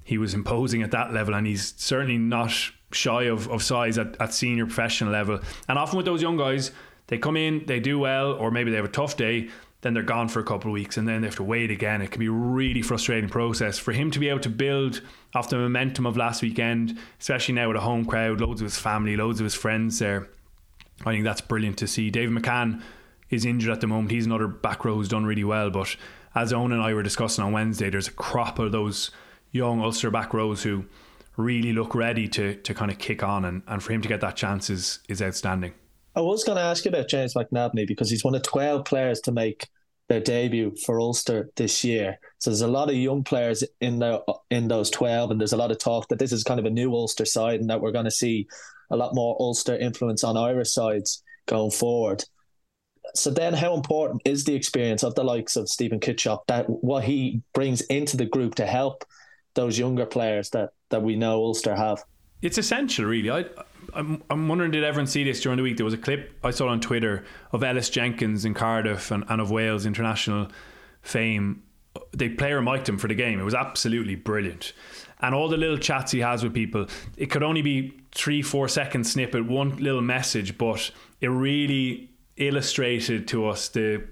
he 0.03 0.19
was 0.19 0.35
imposing 0.35 0.83
at 0.83 0.91
that 0.91 1.11
level, 1.11 1.33
and 1.33 1.47
he's 1.47 1.73
certainly 1.77 2.19
not 2.19 2.51
shy 2.91 3.23
of, 3.23 3.49
of 3.49 3.63
size 3.63 3.97
at, 3.97 4.19
at 4.19 4.33
senior 4.33 4.65
professional 4.65 5.11
level. 5.11 5.39
And 5.67 5.77
often 5.77 5.97
with 5.97 6.05
those 6.05 6.21
young 6.21 6.37
guys, 6.37 6.71
they 7.07 7.17
come 7.17 7.37
in, 7.37 7.65
they 7.65 7.79
do 7.79 7.99
well, 7.99 8.33
or 8.33 8.51
maybe 8.51 8.71
they 8.71 8.77
have 8.77 8.85
a 8.85 8.89
tough 8.89 9.17
day, 9.17 9.49
then 9.81 9.93
they're 9.93 10.03
gone 10.03 10.27
for 10.27 10.39
a 10.39 10.43
couple 10.43 10.71
of 10.71 10.73
weeks 10.73 10.97
and 10.97 11.07
then 11.07 11.21
they 11.21 11.27
have 11.27 11.35
to 11.35 11.43
wait 11.43 11.69
again. 11.69 12.01
It 12.01 12.09
can 12.09 12.19
be 12.19 12.25
a 12.25 12.31
really 12.31 12.81
frustrating 12.81 13.29
process. 13.29 13.77
For 13.77 13.91
him 13.91 14.09
to 14.11 14.19
be 14.19 14.29
able 14.29 14.39
to 14.39 14.49
build 14.49 15.01
off 15.35 15.49
the 15.49 15.57
momentum 15.57 16.07
of 16.07 16.17
last 16.17 16.41
weekend, 16.41 16.97
especially 17.19 17.53
now 17.53 17.67
with 17.67 17.77
a 17.77 17.81
home 17.81 18.05
crowd, 18.05 18.41
loads 18.41 18.61
of 18.61 18.65
his 18.65 18.79
family, 18.79 19.15
loads 19.15 19.39
of 19.39 19.43
his 19.43 19.53
friends 19.53 19.99
there, 19.99 20.27
I 21.01 21.11
think 21.11 21.23
that's 21.23 21.41
brilliant 21.41 21.77
to 21.79 21.87
see. 21.87 22.09
Dave 22.09 22.29
McCann 22.29 22.81
is 23.29 23.45
injured 23.45 23.71
at 23.71 23.81
the 23.81 23.87
moment. 23.87 24.11
He's 24.11 24.25
another 24.25 24.47
back 24.47 24.85
row 24.85 24.95
who's 24.95 25.09
done 25.09 25.25
really 25.25 25.43
well. 25.43 25.69
But 25.69 25.95
as 26.33 26.51
Owen 26.51 26.71
and 26.71 26.81
I 26.81 26.93
were 26.93 27.03
discussing 27.03 27.43
on 27.43 27.51
Wednesday, 27.51 27.89
there's 27.89 28.07
a 28.07 28.13
crop 28.13 28.57
of 28.57 28.71
those 28.71 29.11
young 29.51 29.81
Ulster 29.81 30.09
back 30.09 30.33
rows 30.33 30.63
who 30.63 30.85
really 31.37 31.73
look 31.73 31.95
ready 31.95 32.27
to 32.29 32.55
to 32.55 32.73
kind 32.73 32.91
of 32.91 32.97
kick 32.97 33.23
on, 33.23 33.45
and, 33.45 33.63
and 33.67 33.83
for 33.83 33.93
him 33.93 34.01
to 34.01 34.07
get 34.07 34.21
that 34.21 34.35
chance 34.35 34.69
is 34.69 34.99
is 35.09 35.21
outstanding. 35.21 35.73
I 36.15 36.21
was 36.21 36.43
going 36.43 36.57
to 36.57 36.63
ask 36.63 36.85
you 36.85 36.89
about 36.89 37.09
James 37.09 37.33
McNabney 37.33 37.85
because 37.85 38.09
he's 38.09 38.23
one 38.23 38.35
of 38.35 38.43
twelve 38.43 38.85
players 38.85 39.19
to 39.21 39.31
make 39.31 39.67
their 40.07 40.21
debut 40.21 40.75
for 40.85 40.99
Ulster 40.99 41.49
this 41.55 41.83
year. 41.83 42.19
So 42.37 42.51
there's 42.51 42.61
a 42.61 42.67
lot 42.67 42.89
of 42.89 42.95
young 42.95 43.23
players 43.23 43.63
in 43.81 43.99
there 43.99 44.19
in 44.49 44.67
those 44.67 44.89
twelve, 44.89 45.31
and 45.31 45.39
there's 45.39 45.53
a 45.53 45.57
lot 45.57 45.71
of 45.71 45.79
talk 45.79 46.07
that 46.09 46.19
this 46.19 46.31
is 46.31 46.43
kind 46.43 46.59
of 46.59 46.65
a 46.65 46.69
new 46.69 46.93
Ulster 46.93 47.25
side, 47.25 47.59
and 47.59 47.69
that 47.69 47.81
we're 47.81 47.91
going 47.91 48.05
to 48.05 48.11
see 48.11 48.47
a 48.91 48.95
lot 48.95 49.15
more 49.15 49.35
Ulster 49.39 49.75
influence 49.75 50.23
on 50.23 50.37
Irish 50.37 50.71
sides 50.71 51.23
going 51.47 51.71
forward. 51.71 52.23
So 53.13 53.29
then, 53.29 53.53
how 53.53 53.75
important 53.75 54.21
is 54.25 54.43
the 54.43 54.55
experience 54.55 55.03
of 55.03 55.15
the 55.15 55.23
likes 55.23 55.55
of 55.55 55.69
Steven 55.69 55.99
Kitshoff 55.99 56.45
that 56.47 56.65
what 56.69 57.03
he 57.03 57.41
brings 57.53 57.81
into 57.81 58.17
the 58.17 58.25
group 58.25 58.55
to 58.55 58.65
help 58.65 59.05
those 59.55 59.77
younger 59.79 60.05
players 60.05 60.49
that 60.51 60.71
that 60.89 61.01
we 61.01 61.15
know 61.15 61.43
Ulster 61.43 61.75
have. 61.75 62.03
It's 62.41 62.57
essential, 62.57 63.05
really. 63.05 63.31
I, 63.31 63.45
I'm, 63.93 64.21
I'm 64.29 64.47
wondering, 64.47 64.71
did 64.71 64.83
everyone 64.83 65.07
see 65.07 65.23
this 65.23 65.41
during 65.41 65.57
the 65.57 65.63
week? 65.63 65.77
There 65.77 65.85
was 65.85 65.93
a 65.93 65.97
clip 65.97 66.31
I 66.43 66.51
saw 66.51 66.67
on 66.67 66.79
Twitter 66.79 67.25
of 67.51 67.63
Ellis 67.63 67.89
Jenkins 67.89 68.45
in 68.45 68.53
Cardiff 68.53 69.09
and, 69.09 69.23
and 69.29 69.41
of 69.41 69.49
Wales 69.51 69.85
international 69.85 70.49
fame. 71.01 71.63
They 72.11 72.29
player 72.29 72.61
mic'd 72.61 72.89
him 72.89 72.97
for 72.97 73.07
the 73.07 73.15
game. 73.15 73.39
It 73.39 73.43
was 73.43 73.55
absolutely 73.55 74.15
brilliant. 74.15 74.73
And 75.21 75.33
all 75.33 75.47
the 75.47 75.57
little 75.57 75.77
chats 75.77 76.11
he 76.11 76.19
has 76.19 76.43
with 76.43 76.53
people, 76.53 76.87
it 77.17 77.27
could 77.27 77.41
only 77.41 77.61
be 77.61 77.99
three, 78.13 78.41
four 78.41 78.67
second 78.67 79.05
snippet, 79.05 79.45
one 79.45 79.77
little 79.77 80.01
message, 80.01 80.57
but 80.57 80.91
it 81.21 81.27
really 81.27 82.11
illustrated 82.37 83.27
to 83.29 83.47
us 83.47 83.69
the 83.69 84.03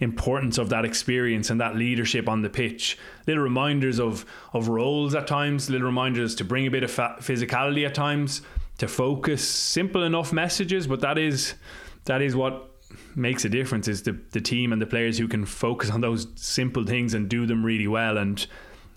importance 0.00 0.58
of 0.58 0.68
that 0.68 0.84
experience 0.84 1.50
and 1.50 1.60
that 1.60 1.76
leadership 1.76 2.28
on 2.28 2.42
the 2.42 2.50
pitch. 2.50 2.98
Little 3.26 3.42
reminders 3.42 3.98
of 3.98 4.24
of 4.52 4.68
roles 4.68 5.14
at 5.14 5.26
times, 5.26 5.70
little 5.70 5.86
reminders 5.86 6.34
to 6.36 6.44
bring 6.44 6.66
a 6.66 6.70
bit 6.70 6.84
of 6.84 6.90
physicality 6.90 7.86
at 7.86 7.94
times, 7.94 8.42
to 8.78 8.88
focus. 8.88 9.46
Simple 9.46 10.02
enough 10.02 10.32
messages, 10.32 10.86
but 10.86 11.00
that 11.00 11.18
is 11.18 11.54
that 12.04 12.22
is 12.22 12.36
what 12.36 12.70
makes 13.14 13.44
a 13.44 13.48
difference 13.48 13.88
is 13.88 14.02
the 14.02 14.18
the 14.32 14.40
team 14.40 14.72
and 14.72 14.80
the 14.80 14.86
players 14.86 15.18
who 15.18 15.26
can 15.26 15.44
focus 15.44 15.90
on 15.90 16.00
those 16.00 16.26
simple 16.36 16.84
things 16.84 17.14
and 17.14 17.28
do 17.28 17.46
them 17.46 17.64
really 17.64 17.88
well 17.88 18.16
and 18.16 18.46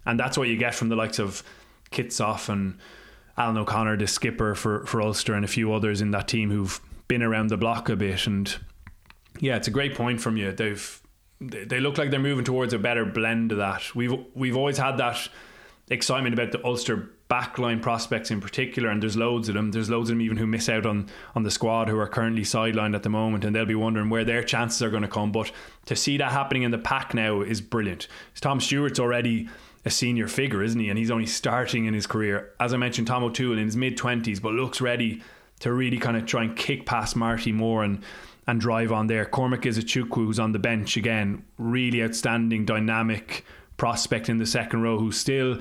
and 0.05 0.19
that's 0.19 0.37
what 0.37 0.47
you 0.47 0.57
get 0.57 0.75
from 0.75 0.89
the 0.89 0.95
likes 0.95 1.19
of 1.19 1.43
Kitshoff 1.91 2.49
and 2.49 2.77
Alan 3.37 3.57
O'Connor, 3.57 3.97
the 3.97 4.07
skipper 4.07 4.55
for, 4.55 4.85
for 4.85 5.01
Ulster, 5.01 5.33
and 5.33 5.45
a 5.45 5.47
few 5.47 5.73
others 5.73 6.01
in 6.01 6.11
that 6.11 6.27
team 6.27 6.51
who've 6.51 6.79
been 7.07 7.23
around 7.23 7.49
the 7.49 7.57
block 7.57 7.89
a 7.89 7.95
bit. 7.95 8.27
And 8.27 8.53
yeah, 9.39 9.55
it's 9.55 9.67
a 9.67 9.71
great 9.71 9.95
point 9.95 10.21
from 10.21 10.37
you. 10.37 10.51
They've 10.51 11.01
they 11.41 11.79
look 11.79 11.97
like 11.97 12.11
they're 12.11 12.19
moving 12.19 12.43
towards 12.43 12.73
a 12.73 12.79
better 12.79 13.05
blend 13.05 13.51
of 13.51 13.59
that. 13.59 13.95
We've 13.95 14.13
we've 14.33 14.57
always 14.57 14.77
had 14.77 14.97
that 14.97 15.29
excitement 15.89 16.33
about 16.33 16.51
the 16.51 16.63
Ulster 16.65 17.11
backline 17.29 17.81
prospects 17.81 18.31
in 18.31 18.41
particular, 18.41 18.89
and 18.89 19.01
there's 19.01 19.15
loads 19.15 19.47
of 19.49 19.55
them. 19.55 19.71
There's 19.71 19.89
loads 19.89 20.09
of 20.09 20.15
them 20.15 20.21
even 20.21 20.37
who 20.37 20.47
miss 20.47 20.67
out 20.67 20.85
on 20.85 21.07
on 21.35 21.43
the 21.43 21.51
squad 21.51 21.87
who 21.87 21.97
are 21.97 22.07
currently 22.07 22.43
sidelined 22.43 22.95
at 22.95 23.03
the 23.03 23.09
moment, 23.09 23.45
and 23.45 23.55
they'll 23.55 23.65
be 23.65 23.75
wondering 23.75 24.09
where 24.09 24.25
their 24.25 24.43
chances 24.43 24.81
are 24.83 24.89
going 24.89 25.03
to 25.03 25.09
come. 25.09 25.31
But 25.31 25.51
to 25.85 25.95
see 25.95 26.17
that 26.17 26.31
happening 26.31 26.63
in 26.63 26.71
the 26.71 26.77
pack 26.77 27.13
now 27.13 27.41
is 27.41 27.61
brilliant. 27.61 28.07
Tom 28.41 28.59
Stewart's 28.59 28.99
already 28.99 29.47
a 29.85 29.89
senior 29.89 30.27
figure, 30.27 30.61
isn't 30.61 30.79
he? 30.79 30.89
And 30.89 30.97
he's 30.97 31.11
only 31.11 31.25
starting 31.25 31.85
in 31.85 31.93
his 31.93 32.05
career. 32.05 32.51
As 32.59 32.73
I 32.73 32.77
mentioned, 32.77 33.07
Tom 33.07 33.23
O'Toole 33.23 33.57
in 33.57 33.65
his 33.65 33.77
mid 33.77 33.95
twenties, 33.95 34.39
but 34.39 34.53
looks 34.53 34.81
ready 34.81 35.21
to 35.59 35.71
really 35.71 35.97
kind 35.97 36.17
of 36.17 36.25
try 36.25 36.43
and 36.43 36.55
kick 36.55 36.85
past 36.85 37.15
Marty 37.15 37.51
Moore 37.51 37.83
and 37.83 38.03
and 38.49 38.59
drive 38.59 38.91
on 38.91 39.05
there. 39.05 39.25
Cormac 39.25 39.61
Izuchukwu 39.61 40.25
who's 40.25 40.39
on 40.39 40.53
the 40.53 40.59
bench 40.59 40.97
again, 40.97 41.45
really 41.59 42.03
outstanding, 42.03 42.65
dynamic 42.65 43.45
prospect 43.77 44.27
in 44.27 44.39
the 44.39 44.45
second 44.45 44.81
row, 44.81 44.97
who's 44.97 45.19
still 45.19 45.59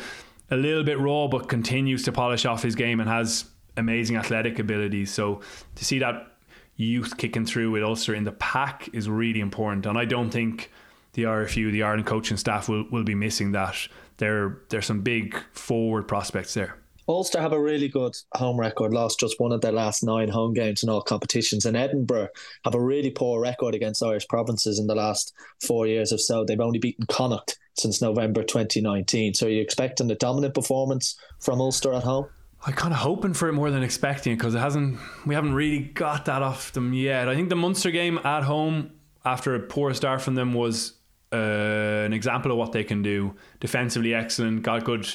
a 0.50 0.56
little 0.56 0.82
bit 0.82 0.98
raw 0.98 1.28
but 1.28 1.48
continues 1.48 2.02
to 2.04 2.12
polish 2.12 2.46
off 2.46 2.62
his 2.62 2.74
game 2.74 2.98
and 2.98 3.08
has 3.08 3.44
amazing 3.76 4.16
athletic 4.16 4.58
abilities. 4.58 5.12
So 5.12 5.42
to 5.74 5.84
see 5.84 5.98
that 5.98 6.32
youth 6.76 7.18
kicking 7.18 7.44
through 7.44 7.72
with 7.72 7.82
Ulster 7.82 8.14
in 8.14 8.24
the 8.24 8.32
pack 8.32 8.88
is 8.94 9.06
really 9.06 9.40
important, 9.40 9.84
and 9.84 9.98
I 9.98 10.06
don't 10.06 10.30
think 10.30 10.72
the 11.12 11.24
RFU, 11.24 11.70
the 11.70 11.82
Ireland 11.82 12.06
coaching 12.06 12.38
staff, 12.38 12.70
will 12.70 12.86
will 12.90 13.04
be 13.04 13.14
missing 13.14 13.52
that. 13.52 13.76
There, 14.16 14.62
there's 14.70 14.86
some 14.86 15.02
big 15.02 15.38
forward 15.52 16.08
prospects 16.08 16.54
there. 16.54 16.78
Ulster 17.08 17.40
have 17.40 17.52
a 17.52 17.60
really 17.60 17.88
good 17.88 18.14
home 18.34 18.60
record, 18.60 18.92
lost 18.92 19.18
just 19.18 19.40
one 19.40 19.52
of 19.52 19.62
their 19.62 19.72
last 19.72 20.02
nine 20.04 20.28
home 20.28 20.52
games 20.52 20.82
in 20.82 20.90
all 20.90 21.00
competitions. 21.00 21.64
And 21.64 21.76
Edinburgh 21.76 22.28
have 22.64 22.74
a 22.74 22.80
really 22.80 23.10
poor 23.10 23.40
record 23.40 23.74
against 23.74 24.02
Irish 24.02 24.28
provinces 24.28 24.78
in 24.78 24.86
the 24.86 24.94
last 24.94 25.32
four 25.66 25.86
years 25.86 26.12
or 26.12 26.18
so. 26.18 26.44
They've 26.44 26.60
only 26.60 26.78
beaten 26.78 27.06
Connacht 27.06 27.58
since 27.78 28.02
November 28.02 28.42
2019. 28.42 29.34
So 29.34 29.46
are 29.46 29.50
you 29.50 29.62
expecting 29.62 30.10
a 30.10 30.16
dominant 30.16 30.54
performance 30.54 31.18
from 31.40 31.60
Ulster 31.62 31.94
at 31.94 32.02
home? 32.02 32.26
I 32.66 32.72
kind 32.72 32.92
of 32.92 32.98
hoping 32.98 33.34
for 33.34 33.48
it 33.48 33.52
more 33.52 33.70
than 33.70 33.82
expecting 33.82 34.32
it 34.32 34.36
because 34.36 34.54
it 34.54 34.58
hasn't. 34.58 34.98
We 35.24 35.34
haven't 35.34 35.54
really 35.54 35.78
got 35.78 36.26
that 36.26 36.42
off 36.42 36.72
them 36.72 36.92
yet. 36.92 37.28
I 37.28 37.34
think 37.34 37.48
the 37.48 37.56
Munster 37.56 37.90
game 37.90 38.18
at 38.18 38.42
home 38.42 38.90
after 39.24 39.54
a 39.54 39.60
poor 39.60 39.94
start 39.94 40.20
from 40.20 40.34
them 40.34 40.52
was 40.52 40.94
uh, 41.32 41.36
an 41.36 42.12
example 42.12 42.50
of 42.50 42.58
what 42.58 42.72
they 42.72 42.84
can 42.84 43.00
do. 43.00 43.34
Defensively 43.60 44.12
excellent, 44.12 44.62
got 44.62 44.84
good 44.84 45.06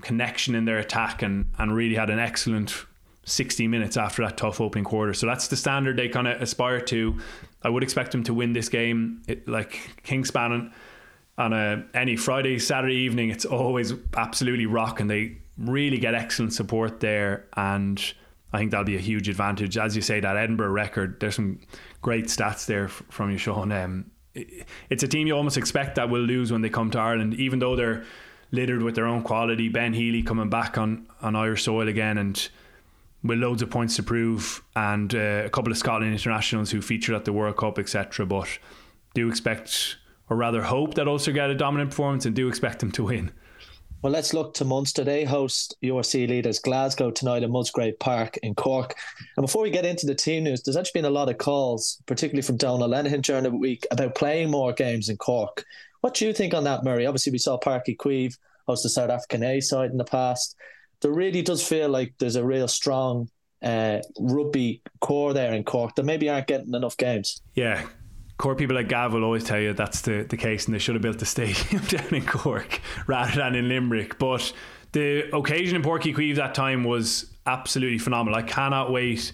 connection 0.00 0.54
in 0.54 0.64
their 0.64 0.78
attack 0.78 1.22
and, 1.22 1.46
and 1.58 1.74
really 1.74 1.94
had 1.94 2.10
an 2.10 2.18
excellent 2.18 2.86
60 3.24 3.68
minutes 3.68 3.96
after 3.96 4.24
that 4.24 4.36
tough 4.36 4.60
opening 4.60 4.84
quarter. 4.84 5.14
So 5.14 5.26
that's 5.26 5.48
the 5.48 5.56
standard 5.56 5.96
they 5.96 6.08
kind 6.08 6.26
of 6.26 6.40
aspire 6.40 6.80
to. 6.82 7.18
I 7.62 7.68
would 7.68 7.82
expect 7.82 8.12
them 8.12 8.24
to 8.24 8.34
win 8.34 8.52
this 8.52 8.68
game. 8.68 9.22
It, 9.28 9.46
like 9.46 9.78
Kingspan 10.04 10.72
on 11.38 11.52
a 11.52 11.84
any 11.94 12.16
Friday, 12.16 12.58
Saturday 12.58 12.96
evening, 12.96 13.30
it's 13.30 13.44
always 13.44 13.94
absolutely 14.16 14.66
rock 14.66 15.00
and 15.00 15.10
they 15.10 15.38
really 15.56 15.98
get 15.98 16.14
excellent 16.14 16.52
support 16.52 17.00
there. 17.00 17.46
And 17.56 18.02
I 18.52 18.58
think 18.58 18.72
that'll 18.72 18.84
be 18.84 18.96
a 18.96 19.00
huge 19.00 19.28
advantage. 19.28 19.78
As 19.78 19.94
you 19.94 20.02
say, 20.02 20.20
that 20.20 20.36
Edinburgh 20.36 20.70
record, 20.70 21.20
there's 21.20 21.36
some 21.36 21.60
great 22.02 22.26
stats 22.26 22.66
there 22.66 22.88
from 22.88 23.30
you, 23.30 23.38
Sean. 23.38 23.70
Um, 23.70 24.10
it's 24.34 25.02
a 25.02 25.08
team 25.08 25.26
you 25.26 25.36
almost 25.36 25.56
expect 25.56 25.96
that 25.96 26.08
will 26.08 26.20
lose 26.20 26.52
when 26.52 26.62
they 26.62 26.68
come 26.68 26.90
to 26.92 26.98
Ireland, 26.98 27.34
even 27.34 27.58
though 27.58 27.76
they're 27.76 28.04
littered 28.52 28.82
with 28.82 28.94
their 28.94 29.06
own 29.06 29.22
quality. 29.22 29.68
Ben 29.68 29.92
Healy 29.92 30.22
coming 30.22 30.50
back 30.50 30.76
on, 30.78 31.06
on 31.22 31.36
Irish 31.36 31.64
soil 31.64 31.88
again 31.88 32.18
and 32.18 32.48
with 33.22 33.38
loads 33.38 33.62
of 33.62 33.70
points 33.70 33.96
to 33.96 34.02
prove, 34.02 34.62
and 34.74 35.14
uh, 35.14 35.42
a 35.44 35.50
couple 35.50 35.70
of 35.70 35.78
Scotland 35.78 36.12
internationals 36.12 36.70
who 36.70 36.80
featured 36.80 37.14
at 37.14 37.24
the 37.24 37.32
World 37.32 37.56
Cup, 37.56 37.78
etc. 37.78 38.24
But 38.24 38.58
do 39.14 39.28
expect, 39.28 39.98
or 40.28 40.36
rather 40.36 40.62
hope, 40.62 40.94
that 40.94 41.06
Ulster 41.06 41.32
get 41.32 41.50
a 41.50 41.54
dominant 41.54 41.90
performance 41.90 42.24
and 42.24 42.34
do 42.34 42.48
expect 42.48 42.80
them 42.80 42.90
to 42.92 43.04
win. 43.04 43.32
Well, 44.02 44.12
let's 44.12 44.32
look 44.32 44.54
to 44.54 44.64
Munster. 44.64 45.04
They 45.04 45.24
host 45.24 45.76
URC 45.82 46.26
leaders 46.26 46.58
Glasgow 46.58 47.10
tonight 47.10 47.42
at 47.42 47.50
Musgrave 47.50 47.98
Park 47.98 48.38
in 48.38 48.54
Cork. 48.54 48.94
And 49.36 49.44
before 49.44 49.60
we 49.60 49.70
get 49.70 49.84
into 49.84 50.06
the 50.06 50.14
team 50.14 50.44
news, 50.44 50.62
there's 50.62 50.76
actually 50.76 51.02
been 51.02 51.10
a 51.10 51.14
lot 51.14 51.28
of 51.28 51.36
calls, 51.36 52.00
particularly 52.06 52.40
from 52.40 52.56
Donal 52.56 52.88
Lenihan 52.88 53.20
during 53.20 53.44
the 53.44 53.50
week, 53.50 53.86
about 53.90 54.14
playing 54.14 54.50
more 54.50 54.72
games 54.72 55.10
in 55.10 55.18
Cork. 55.18 55.64
What 56.00 56.14
do 56.14 56.26
you 56.26 56.32
think 56.32 56.54
on 56.54 56.64
that, 56.64 56.82
Murray? 56.82 57.04
Obviously, 57.04 57.32
we 57.32 57.38
saw 57.38 57.58
Uí 57.58 57.96
Chaoimh 57.98 58.38
host 58.66 58.84
the 58.84 58.88
South 58.88 59.10
African 59.10 59.42
A 59.42 59.60
side 59.60 59.90
in 59.90 59.98
the 59.98 60.04
past. 60.04 60.56
There 61.02 61.12
really 61.12 61.42
does 61.42 61.66
feel 61.66 61.90
like 61.90 62.14
there's 62.18 62.36
a 62.36 62.44
real 62.44 62.68
strong 62.68 63.28
uh, 63.62 63.98
rugby 64.18 64.80
core 65.02 65.34
there 65.34 65.52
in 65.52 65.62
Cork 65.64 65.94
that 65.96 66.04
maybe 66.04 66.30
aren't 66.30 66.46
getting 66.46 66.72
enough 66.72 66.96
games. 66.96 67.42
Yeah, 67.54 67.86
Cork 68.40 68.56
people 68.56 68.74
like 68.74 68.88
Gav 68.88 69.12
will 69.12 69.22
always 69.22 69.44
tell 69.44 69.60
you 69.60 69.74
that's 69.74 70.00
the, 70.00 70.22
the 70.22 70.36
case, 70.38 70.64
and 70.64 70.74
they 70.74 70.78
should 70.78 70.94
have 70.94 71.02
built 71.02 71.18
the 71.18 71.26
stadium 71.26 71.84
down 71.88 72.14
in 72.14 72.24
Cork 72.24 72.80
rather 73.06 73.36
than 73.36 73.54
in 73.54 73.68
Limerick. 73.68 74.18
But 74.18 74.52
the 74.92 75.36
occasion 75.36 75.76
in 75.76 75.82
Uí 75.82 76.00
Chaoimh 76.00 76.36
that 76.36 76.54
time 76.54 76.84
was 76.84 77.30
absolutely 77.44 77.98
phenomenal. 77.98 78.38
I 78.38 78.42
cannot 78.42 78.90
wait 78.90 79.32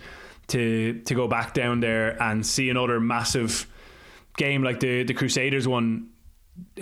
to 0.48 1.00
to 1.04 1.14
go 1.14 1.28
back 1.28 1.54
down 1.54 1.78
there 1.78 2.20
and 2.20 2.44
see 2.44 2.68
another 2.68 2.98
massive 2.98 3.68
game 4.36 4.64
like 4.64 4.80
the 4.80 5.04
the 5.04 5.14
Crusaders 5.14 5.68
one 5.68 6.08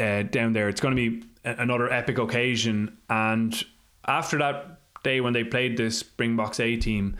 uh, 0.01 0.23
down 0.23 0.55
there. 0.55 0.71
It's 0.71 0.81
going 0.81 0.97
to 0.97 1.11
be 1.11 1.27
another 1.45 1.93
epic 1.93 2.17
occasion. 2.17 2.97
And 3.11 3.55
after 4.07 4.39
that 4.39 4.81
day 5.03 5.21
when 5.21 5.35
they 5.35 5.45
played 5.45 5.77
this 5.77 5.99
Springboks 5.99 6.59
A 6.59 6.77
team, 6.77 7.19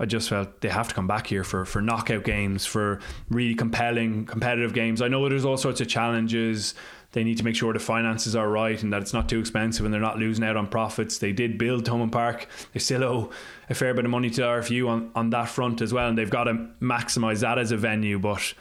I 0.00 0.06
just 0.06 0.30
felt 0.30 0.62
they 0.62 0.70
have 0.70 0.88
to 0.88 0.94
come 0.94 1.06
back 1.06 1.26
here 1.26 1.44
for 1.44 1.66
for 1.66 1.82
knockout 1.82 2.24
games, 2.24 2.64
for 2.64 3.00
really 3.28 3.54
compelling 3.54 4.24
competitive 4.24 4.72
games. 4.72 5.02
I 5.02 5.08
know 5.08 5.28
there's 5.28 5.44
all 5.44 5.58
sorts 5.58 5.80
of 5.82 5.88
challenges. 5.88 6.74
They 7.12 7.22
need 7.22 7.36
to 7.38 7.44
make 7.44 7.54
sure 7.56 7.72
the 7.72 7.80
finances 7.80 8.34
are 8.34 8.48
right 8.48 8.80
and 8.82 8.92
that 8.92 9.02
it's 9.02 9.12
not 9.12 9.28
too 9.28 9.40
expensive 9.40 9.84
and 9.84 9.92
they're 9.92 10.00
not 10.00 10.18
losing 10.18 10.44
out 10.44 10.56
on 10.56 10.68
profits. 10.68 11.18
They 11.18 11.32
did 11.32 11.58
build 11.58 11.84
Thomond 11.84 12.12
Park. 12.12 12.48
They 12.72 12.78
still 12.80 13.04
owe 13.04 13.30
a 13.68 13.74
fair 13.74 13.92
bit 13.94 14.04
of 14.04 14.10
money 14.12 14.30
to 14.30 14.42
RFU 14.42 14.88
on, 14.88 15.10
on 15.14 15.30
that 15.30 15.48
front 15.48 15.82
as 15.82 15.92
well, 15.92 16.08
and 16.08 16.16
they've 16.16 16.30
got 16.30 16.44
to 16.44 16.68
maximise 16.80 17.40
that 17.40 17.58
as 17.58 17.72
a 17.72 17.76
venue. 17.76 18.18
But 18.18 18.54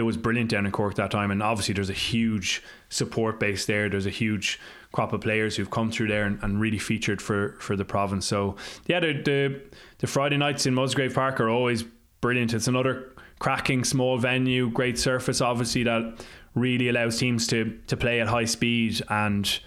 it 0.00 0.04
was 0.04 0.16
brilliant 0.16 0.50
down 0.50 0.64
in 0.64 0.72
Cork 0.72 0.94
that 0.94 1.10
time, 1.10 1.30
and 1.30 1.42
obviously 1.42 1.74
there's 1.74 1.90
a 1.90 1.92
huge 1.92 2.62
support 2.88 3.38
base 3.38 3.66
there. 3.66 3.90
There's 3.90 4.06
a 4.06 4.10
huge 4.10 4.58
crop 4.92 5.12
of 5.12 5.20
players 5.20 5.56
who've 5.56 5.70
come 5.70 5.92
through 5.92 6.08
there 6.08 6.24
and, 6.24 6.42
and 6.42 6.58
really 6.58 6.78
featured 6.78 7.20
for 7.20 7.56
for 7.60 7.76
the 7.76 7.84
province. 7.84 8.24
So 8.26 8.56
yeah, 8.86 9.00
the, 9.00 9.12
the 9.12 9.60
the 9.98 10.06
Friday 10.06 10.38
nights 10.38 10.64
in 10.64 10.74
Musgrave 10.74 11.14
Park 11.14 11.38
are 11.38 11.50
always 11.50 11.84
brilliant. 12.22 12.54
It's 12.54 12.66
another 12.66 13.12
cracking 13.38 13.84
small 13.84 14.16
venue, 14.16 14.70
great 14.70 14.98
surface, 14.98 15.42
obviously 15.42 15.84
that 15.84 16.24
really 16.54 16.88
allows 16.88 17.18
teams 17.18 17.46
to 17.48 17.78
to 17.86 17.96
play 17.96 18.20
at 18.20 18.28
high 18.28 18.46
speed 18.46 19.02
and. 19.08 19.60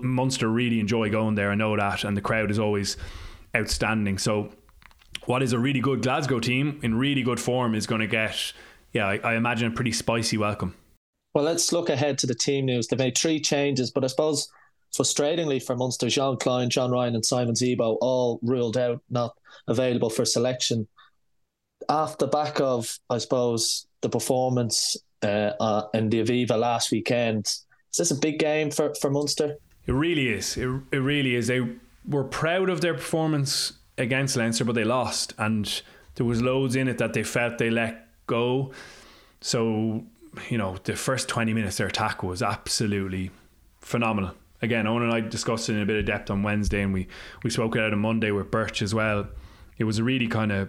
Munster 0.00 0.46
really 0.46 0.78
enjoy 0.78 1.10
going 1.10 1.34
there. 1.34 1.50
I 1.50 1.56
know 1.56 1.76
that, 1.76 2.04
and 2.04 2.16
the 2.16 2.20
crowd 2.20 2.52
is 2.52 2.60
always 2.60 2.96
outstanding. 3.56 4.16
So, 4.16 4.50
what 5.24 5.42
is 5.42 5.52
a 5.52 5.58
really 5.58 5.80
good 5.80 6.02
Glasgow 6.02 6.38
team 6.38 6.78
in 6.84 6.94
really 6.94 7.24
good 7.24 7.40
form 7.40 7.74
is 7.74 7.84
going 7.84 8.00
to 8.00 8.06
get 8.06 8.52
yeah, 8.92 9.06
I, 9.06 9.16
I 9.24 9.34
imagine 9.34 9.72
a 9.72 9.74
pretty 9.74 9.92
spicy 9.92 10.36
welcome. 10.36 10.74
Well, 11.34 11.44
let's 11.44 11.72
look 11.72 11.88
ahead 11.88 12.18
to 12.18 12.26
the 12.26 12.34
team 12.34 12.66
news. 12.66 12.88
They 12.88 12.96
made 12.96 13.16
three 13.16 13.40
changes, 13.40 13.90
but 13.90 14.04
I 14.04 14.08
suppose 14.08 14.48
frustratingly 14.96 15.62
for 15.62 15.74
Munster, 15.74 16.08
Jean 16.08 16.36
Kleyn, 16.36 16.68
John 16.68 16.90
Ryan, 16.90 17.14
and 17.14 17.24
Simon 17.24 17.54
Zebo 17.54 17.96
all 18.00 18.38
ruled 18.42 18.76
out, 18.76 19.02
not 19.08 19.34
available 19.66 20.10
for 20.10 20.24
selection. 20.24 20.86
Off 21.88 22.18
the 22.18 22.26
back 22.26 22.60
of, 22.60 22.98
I 23.08 23.18
suppose, 23.18 23.86
the 24.02 24.08
performance 24.08 24.96
uh, 25.22 25.52
uh, 25.58 25.88
in 25.94 26.10
the 26.10 26.22
Aviva 26.22 26.58
last 26.58 26.90
weekend, 26.90 27.46
is 27.46 27.98
this 27.98 28.10
a 28.10 28.16
big 28.16 28.38
game 28.38 28.70
for, 28.70 28.94
for 29.00 29.10
Munster? 29.10 29.56
It 29.86 29.92
really 29.92 30.28
is. 30.28 30.56
It, 30.56 30.68
it 30.92 30.98
really 30.98 31.34
is. 31.34 31.46
They 31.46 31.66
were 32.06 32.24
proud 32.24 32.68
of 32.68 32.82
their 32.82 32.94
performance 32.94 33.72
against 33.96 34.36
Leinster, 34.36 34.64
but 34.64 34.74
they 34.74 34.84
lost, 34.84 35.32
and 35.38 35.82
there 36.14 36.26
was 36.26 36.42
loads 36.42 36.76
in 36.76 36.88
it 36.88 36.98
that 36.98 37.14
they 37.14 37.22
felt 37.22 37.58
they 37.58 37.70
let 37.70 38.06
go. 38.32 38.72
So 39.40 40.04
you 40.48 40.58
know, 40.58 40.76
the 40.84 40.96
first 40.96 41.28
twenty 41.28 41.52
minutes 41.54 41.76
their 41.76 41.88
attack 41.88 42.22
was 42.22 42.42
absolutely 42.42 43.30
phenomenal. 43.80 44.32
Again, 44.62 44.86
Owen 44.86 45.02
and 45.02 45.12
I 45.12 45.20
discussed 45.20 45.68
it 45.68 45.74
in 45.74 45.82
a 45.82 45.86
bit 45.86 45.98
of 45.98 46.06
depth 46.06 46.30
on 46.30 46.42
Wednesday, 46.42 46.82
and 46.82 46.92
we 46.94 47.06
we 47.42 47.50
spoke 47.50 47.76
it 47.76 47.82
out 47.82 47.92
on 47.92 47.98
Monday 47.98 48.30
with 48.30 48.50
Birch 48.50 48.82
as 48.82 48.94
well. 48.94 49.26
It 49.78 49.84
was 49.84 49.98
a 49.98 50.04
really 50.04 50.28
kind 50.28 50.52
of 50.52 50.68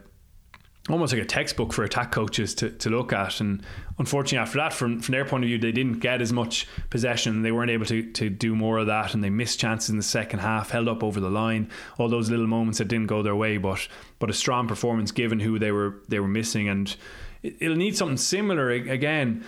almost 0.89 1.13
like 1.13 1.21
a 1.21 1.25
textbook 1.25 1.71
for 1.71 1.83
attack 1.83 2.11
coaches 2.11 2.53
to, 2.55 2.69
to 2.69 2.89
look 2.89 3.13
at. 3.13 3.39
And 3.39 3.63
unfortunately, 3.99 4.39
after 4.39 4.57
that, 4.57 4.73
from, 4.73 4.99
from 4.99 5.13
their 5.13 5.23
point 5.23 5.43
of 5.43 5.47
view, 5.47 5.57
they 5.57 5.71
didn't 5.71 5.99
get 5.99 6.21
as 6.21 6.33
much 6.33 6.67
possession. 6.89 7.41
They 7.41 7.53
weren't 7.53 7.71
able 7.71 7.85
to, 7.85 8.11
to 8.11 8.29
do 8.29 8.53
more 8.53 8.79
of 8.79 8.87
that, 8.87 9.13
and 9.13 9.23
they 9.23 9.29
missed 9.29 9.59
chances 9.59 9.89
in 9.89 9.97
the 9.97 10.03
second 10.03 10.39
half, 10.39 10.71
held 10.71 10.89
up 10.89 11.03
over 11.03 11.21
the 11.21 11.29
line. 11.29 11.69
All 11.97 12.09
those 12.09 12.29
little 12.29 12.47
moments 12.47 12.79
that 12.79 12.89
didn't 12.89 13.07
go 13.07 13.21
their 13.21 13.35
way, 13.35 13.57
but 13.57 13.87
but 14.19 14.29
a 14.29 14.33
strong 14.33 14.67
performance 14.67 15.11
given 15.11 15.39
who 15.39 15.57
they 15.57 15.71
were 15.71 16.01
they 16.09 16.19
were 16.19 16.27
missing, 16.27 16.67
and 16.67 16.95
it'll 17.43 17.75
need 17.75 17.95
something 17.95 18.17
similar 18.17 18.69
again. 18.69 19.45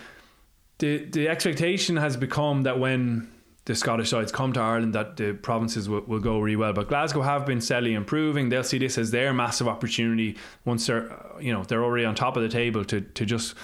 The 0.78 1.04
the 1.04 1.28
expectation 1.28 1.96
has 1.96 2.16
become 2.16 2.62
that 2.64 2.78
when 2.78 3.32
the 3.64 3.74
Scottish 3.74 4.10
sides 4.10 4.30
come 4.30 4.52
to 4.52 4.60
Ireland 4.60 4.94
that 4.94 5.16
the 5.16 5.32
provinces 5.32 5.88
will, 5.88 6.02
will 6.02 6.20
go 6.20 6.38
really 6.38 6.54
well. 6.54 6.72
But 6.72 6.88
Glasgow 6.88 7.22
have 7.22 7.44
been 7.44 7.60
steadily 7.60 7.94
improving. 7.94 8.48
They'll 8.48 8.62
see 8.62 8.78
this 8.78 8.96
as 8.96 9.10
their 9.10 9.32
massive 9.34 9.66
opportunity 9.66 10.36
once 10.64 10.86
they're 10.86 11.12
uh, 11.12 11.38
you 11.40 11.52
know 11.52 11.64
they're 11.64 11.82
already 11.82 12.04
on 12.04 12.14
top 12.14 12.36
of 12.36 12.42
the 12.42 12.48
table 12.48 12.84
to 12.84 13.00
to 13.00 13.24
just 13.24 13.54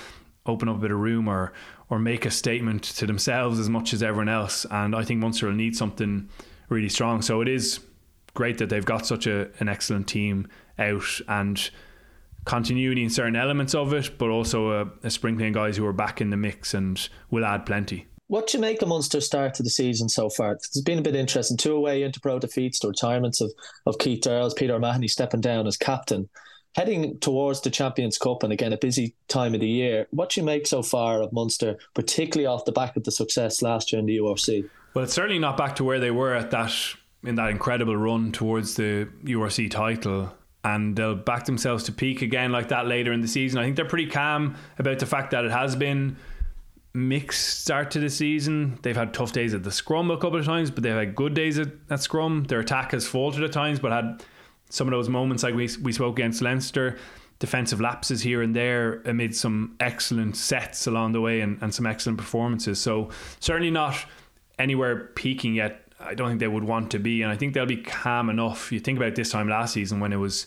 open 0.45 0.69
up 0.69 0.77
a 0.77 0.81
bit 0.81 0.91
of 0.91 0.99
room 0.99 1.29
or 1.29 1.53
or 1.89 1.99
make 1.99 2.25
a 2.25 2.31
statement 2.31 2.83
to 2.83 3.07
themselves 3.07 3.59
as 3.59 3.69
much 3.69 3.93
as 3.93 4.03
everyone 4.03 4.29
else. 4.29 4.67
And 4.71 4.97
I 4.97 5.05
think 5.05 5.21
Munster 5.21 5.47
will 5.47 5.55
need 5.55 5.77
something 5.77 6.29
really 6.69 6.89
strong. 6.89 7.21
So 7.21 7.43
it 7.43 7.49
is 7.49 7.81
great 8.35 8.59
that 8.59 8.71
they've 8.71 8.85
got 8.85 9.07
such 9.07 9.27
a, 9.27 9.51
an 9.61 9.69
excellent 9.69 10.09
team 10.09 10.49
out 10.79 11.21
and 11.29 11.71
continuity 12.45 13.03
in 13.03 13.11
certain 13.11 13.37
elements 13.37 13.75
of 13.75 13.93
it, 13.93 14.19
but 14.19 14.29
also 14.29 14.83
a, 14.83 15.07
a 15.07 15.11
sprinkling 15.11 15.49
of 15.49 15.55
guys 15.55 15.77
who 15.77 15.87
are 15.87 15.93
back 15.93 16.21
in 16.21 16.31
the 16.31 16.37
mix 16.37 16.75
and 16.75 17.09
will 17.31 17.45
add 17.45 17.67
plenty. 17.67 18.07
What 18.33 18.47
do 18.47 18.57
you 18.57 18.63
make 18.63 18.81
of 18.81 18.89
Munster's 18.89 19.27
start 19.27 19.53
to 19.55 19.63
the 19.63 19.71
season 19.71 20.09
so 20.09 20.31
far? 20.31 20.53
It's 20.53 20.81
been 20.81 20.99
a 20.99 21.03
bit 21.03 21.15
interesting. 21.15 21.57
Two 21.57 21.75
away 21.75 22.01
Interpro 22.01 22.41
defeats, 22.41 22.81
the 22.81 22.89
retirements 22.89 23.43
of, 23.43 23.53
of 23.85 23.99
Keith 23.99 24.27
Earls, 24.27 24.55
Peter 24.55 24.75
O'Mahony 24.75 25.07
stepping 25.07 25.43
down 25.43 25.67
as 25.67 25.77
captain. 25.77 26.29
Heading 26.75 27.19
towards 27.19 27.61
the 27.61 27.69
Champions 27.69 28.17
Cup 28.17 28.43
and 28.43 28.51
again 28.51 28.73
a 28.73 28.79
busy 28.79 29.15
time 29.29 29.53
of 29.53 29.61
the 29.61 29.69
year, 29.69 30.07
what 30.13 30.31
do 30.31 30.41
you 30.41 30.47
make 30.47 30.67
so 30.67 30.83
far 30.83 31.21
of 31.21 31.31
Munster, 31.35 31.77
particularly 31.93 32.47
off 32.47 32.65
the 32.65 32.73
back 32.73 32.97
of 32.97 33.05
the 33.05 33.13
success 33.13 33.61
last 33.61 33.93
year 33.93 34.01
in 34.01 34.07
the 34.07 34.17
URC? 34.17 34.67
Well, 34.95 35.05
it's 35.05 35.13
certainly 35.13 35.39
not 35.39 35.59
back 35.59 35.77
to 35.77 35.85
where 35.85 36.01
they 36.01 36.11
were 36.11 36.35
at 36.35 36.51
that 36.53 36.75
in 37.25 37.35
that 37.35 37.51
incredible 37.51 37.97
run 37.97 38.33
towards 38.33 38.77
the 38.77 39.09
URC 39.25 39.71
title 39.71 40.33
and 40.65 40.95
they'll 40.95 41.15
back 41.15 41.45
themselves 41.45 41.85
to 41.85 41.93
peak 41.93 42.23
again 42.23 42.53
like 42.53 42.69
that 42.69 42.87
later 42.87 43.13
in 43.13 43.21
the 43.21 43.29
season. 43.29 43.59
I 43.59 43.65
think 43.65 43.77
they're 43.77 43.85
pretty 43.85 44.07
calm 44.07 44.57
about 44.79 44.99
the 44.99 45.07
fact 45.07 45.33
that 45.33 45.45
it 45.45 45.51
has 45.51 45.75
been 45.75 46.17
mixed 46.95 47.61
start 47.61 47.91
to 47.93 48.01
the 48.01 48.11
season. 48.11 48.79
They've 48.83 48.97
had 48.97 49.15
tough 49.15 49.33
days 49.33 49.55
at 49.55 49.63
the 49.63 49.73
scrum 49.73 50.11
a 50.11 50.17
couple 50.17 50.39
of 50.39 50.45
times, 50.45 50.71
but 50.71 50.83
they've 50.83 50.95
had 50.95 51.15
good 51.17 51.35
days 51.35 51.59
at, 51.59 51.69
at 51.91 52.01
scrum. 52.01 52.45
Their 52.45 52.61
attack 52.61 52.93
has 52.93 53.07
faltered 53.07 53.43
at 53.43 53.53
times, 53.53 53.81
but 53.81 53.93
had 53.93 54.25
some 54.69 54.87
of 54.87 54.93
those 54.93 55.09
moments 55.09 55.43
like 55.43 55.55
we, 55.55 55.69
we 55.83 55.93
spoke 55.93 56.19
against 56.19 56.43
Leinster, 56.43 56.99
defensive 57.39 57.81
lapses 57.81 58.23
here 58.23 58.43
and 58.43 58.55
there 58.55 59.03
amid 59.05 59.35
some 59.35 59.75
excellent 59.81 60.37
sets 60.37 60.87
along 60.87 61.13
the 61.13 61.21
way 61.21 61.41
and, 61.41 61.61
and 61.61 61.75
some 61.75 61.87
excellent 61.87 62.19
performances. 62.19 62.79
So 62.79 63.11
certainly 63.41 63.71
not 63.71 63.97
anywhere 64.59 65.11
peaking 65.15 65.55
yet. 65.55 65.82
I 66.05 66.15
don't 66.15 66.29
think 66.29 66.41
they 66.41 66.49
would 66.49 66.65
want 66.65 66.91
to 66.93 66.99
be, 66.99 67.23
and 67.23 67.31
I 67.31 67.37
think 67.37 67.55
they'll 67.55 67.67
be 67.67 67.77
calm 67.77 68.31
enough. 68.31 68.73
You 68.73 68.81
think 68.81 68.99
about 68.99 69.15
this 69.15 69.31
time 69.31 69.49
last 69.49 69.75
season 69.75 70.01
when 70.01 70.13
it 70.13 70.17
was 70.17 70.47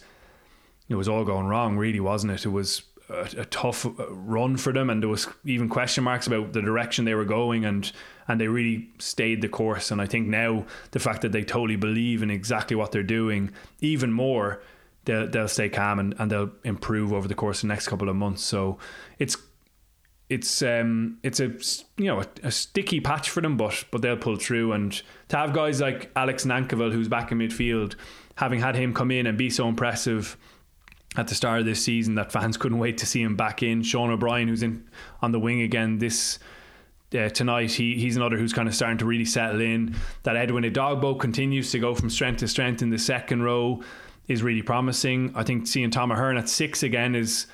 it 0.89 0.95
was 0.95 1.07
all 1.07 1.25
going 1.25 1.47
wrong, 1.47 1.77
really, 1.77 1.99
wasn't 1.99 2.33
it? 2.33 2.45
It 2.45 2.49
was 2.49 2.83
a, 3.09 3.27
a, 3.37 3.45
tough 3.45 3.85
uh, 3.85 4.11
run 4.11 4.57
for 4.57 4.71
them, 4.71 4.89
and 4.89 5.01
there 5.01 5.09
was 5.09 5.27
even 5.45 5.69
question 5.69 6.03
marks 6.03 6.27
about 6.27 6.53
the 6.53 6.61
direction 6.61 7.05
they 7.05 7.15
were 7.15 7.25
going, 7.25 7.65
and 7.65 7.91
and 8.27 8.39
they 8.39 8.47
really 8.47 8.89
stayed 8.99 9.41
the 9.41 9.49
course. 9.49 9.91
And 9.91 10.01
I 10.01 10.05
think 10.05 10.27
now 10.27 10.65
the 10.91 10.99
fact 10.99 11.21
that 11.21 11.31
they 11.31 11.43
totally 11.43 11.75
believe 11.75 12.23
in 12.23 12.29
exactly 12.29 12.75
what 12.75 12.91
they're 12.91 13.03
doing, 13.03 13.51
even 13.81 14.11
more, 14.11 14.61
they'll 15.05 15.27
they'll 15.27 15.47
stay 15.47 15.69
calm 15.69 15.99
and, 15.99 16.15
and 16.19 16.31
they'll 16.31 16.51
improve 16.63 17.13
over 17.13 17.27
the 17.27 17.35
course 17.35 17.59
of 17.59 17.61
the 17.63 17.73
next 17.73 17.87
couple 17.87 18.09
of 18.09 18.15
months. 18.15 18.43
So 18.43 18.77
it's 19.19 19.37
it's 20.29 20.61
um 20.63 21.19
it's 21.21 21.39
a 21.39 21.51
you 21.97 22.05
know 22.05 22.21
a, 22.21 22.27
a, 22.43 22.51
sticky 22.51 22.99
patch 22.99 23.29
for 23.29 23.41
them, 23.41 23.57
but 23.57 23.83
but 23.91 24.01
they'll 24.01 24.17
pull 24.17 24.37
through. 24.37 24.71
And 24.71 25.01
to 25.29 25.37
have 25.37 25.53
guys 25.53 25.81
like 25.81 26.11
Alex 26.15 26.45
Nankivell, 26.45 26.91
who's 26.91 27.07
back 27.07 27.31
in 27.31 27.37
midfield, 27.37 27.95
having 28.35 28.59
had 28.59 28.75
him 28.75 28.93
come 28.93 29.11
in 29.11 29.27
and 29.27 29.37
be 29.37 29.49
so 29.49 29.67
impressive 29.67 30.37
at 31.15 31.27
the 31.27 31.35
start 31.35 31.59
of 31.59 31.65
this 31.65 31.83
season 31.83 32.15
that 32.15 32.31
fans 32.31 32.57
couldn't 32.57 32.79
wait 32.79 32.97
to 32.97 33.05
see 33.05 33.21
him 33.21 33.35
back 33.35 33.63
in. 33.63 33.83
Sean 33.83 34.09
O'Brien, 34.09 34.47
who's 34.47 34.63
in 34.63 34.83
on 35.21 35.31
the 35.31 35.39
wing 35.39 35.61
again 35.61 35.99
this 35.99 36.39
uh, 37.17 37.29
tonight, 37.29 37.71
he 37.71 37.95
he's 37.95 38.15
another 38.15 38.37
who's 38.37 38.53
kind 38.53 38.67
of 38.67 38.75
starting 38.75 38.97
to 38.97 39.05
really 39.05 39.25
settle 39.25 39.61
in. 39.61 39.95
That 40.23 40.35
Edwin 40.35 40.63
Edogbo 40.63 41.19
continues 41.19 41.71
to 41.71 41.79
go 41.79 41.93
from 41.93 42.09
strength 42.09 42.39
to 42.39 42.47
strength 42.47 42.81
in 42.81 42.89
the 42.89 42.97
second 42.97 43.43
row 43.43 43.81
is 44.27 44.41
really 44.41 44.63
promising. 44.63 45.31
I 45.35 45.43
think 45.43 45.67
seeing 45.67 45.91
Tom 45.91 46.11
Ahern 46.11 46.37
at 46.37 46.49
six 46.49 46.81
again 46.81 47.13
is 47.13 47.45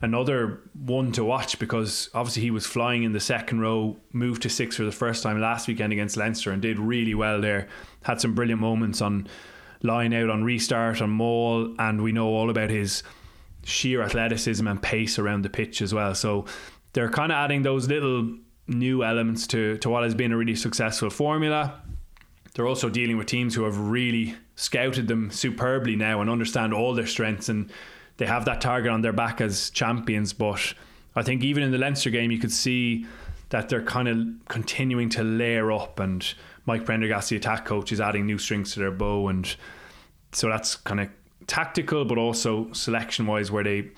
another 0.00 0.60
one 0.74 1.12
to 1.12 1.24
watch 1.24 1.58
because 1.58 2.10
obviously 2.14 2.42
he 2.42 2.50
was 2.50 2.66
flying 2.66 3.02
in 3.04 3.12
the 3.12 3.20
second 3.20 3.60
row, 3.60 3.96
moved 4.12 4.42
to 4.42 4.50
six 4.50 4.76
for 4.76 4.84
the 4.84 4.92
first 4.92 5.22
time 5.22 5.40
last 5.40 5.68
weekend 5.68 5.92
against 5.92 6.16
Leinster 6.16 6.50
and 6.50 6.60
did 6.60 6.78
really 6.78 7.14
well 7.14 7.40
there. 7.40 7.68
Had 8.02 8.20
some 8.20 8.34
brilliant 8.34 8.60
moments 8.60 9.00
on 9.00 9.28
line 9.82 10.12
out 10.12 10.30
on 10.30 10.42
restart 10.44 11.00
on 11.02 11.10
maul, 11.10 11.74
and 11.78 12.02
we 12.02 12.12
know 12.12 12.28
all 12.28 12.50
about 12.50 12.70
his 12.70 13.02
sheer 13.64 14.02
athleticism 14.02 14.66
and 14.66 14.82
pace 14.82 15.18
around 15.18 15.42
the 15.42 15.50
pitch 15.50 15.80
as 15.80 15.94
well. 15.94 16.14
So 16.14 16.46
they're 16.92 17.10
kind 17.10 17.32
of 17.32 17.36
adding 17.36 17.62
those 17.62 17.88
little 17.88 18.36
new 18.66 19.04
elements 19.04 19.46
to, 19.48 19.76
to 19.78 19.90
what 19.90 20.04
has 20.04 20.14
been 20.14 20.32
a 20.32 20.36
really 20.36 20.54
successful 20.54 21.10
formula. 21.10 21.82
They're 22.54 22.66
also 22.66 22.88
dealing 22.88 23.16
with 23.16 23.26
teams 23.26 23.54
who 23.54 23.64
have 23.64 23.78
really 23.78 24.36
scouted 24.54 25.08
them 25.08 25.30
superbly 25.30 25.96
now 25.96 26.20
and 26.20 26.30
understand 26.30 26.72
all 26.72 26.94
their 26.94 27.06
strengths, 27.06 27.48
and 27.48 27.70
they 28.16 28.26
have 28.26 28.44
that 28.44 28.60
target 28.60 28.90
on 28.90 29.02
their 29.02 29.12
back 29.12 29.40
as 29.40 29.70
champions. 29.70 30.32
But 30.32 30.74
I 31.16 31.22
think 31.22 31.42
even 31.42 31.62
in 31.62 31.72
the 31.72 31.78
Leinster 31.78 32.10
game, 32.10 32.30
you 32.30 32.38
could 32.38 32.52
see 32.52 33.06
that 33.50 33.68
they're 33.68 33.82
kind 33.82 34.08
of 34.08 34.26
continuing 34.48 35.08
to 35.10 35.22
layer 35.22 35.70
up 35.70 36.00
and 36.00 36.34
Mike 36.66 36.84
Prendergast, 36.84 37.30
the 37.30 37.36
attack 37.36 37.64
coach, 37.64 37.92
is 37.92 38.00
adding 38.00 38.26
new 38.26 38.38
strings 38.38 38.72
to 38.72 38.80
their 38.80 38.90
bow, 38.90 39.28
and 39.28 39.54
so 40.32 40.48
that's 40.48 40.76
kind 40.76 41.00
of 41.00 41.08
tactical, 41.46 42.04
but 42.04 42.16
also 42.16 42.72
selection 42.72 43.26
wise, 43.26 43.50
where 43.50 43.64
they 43.64 43.90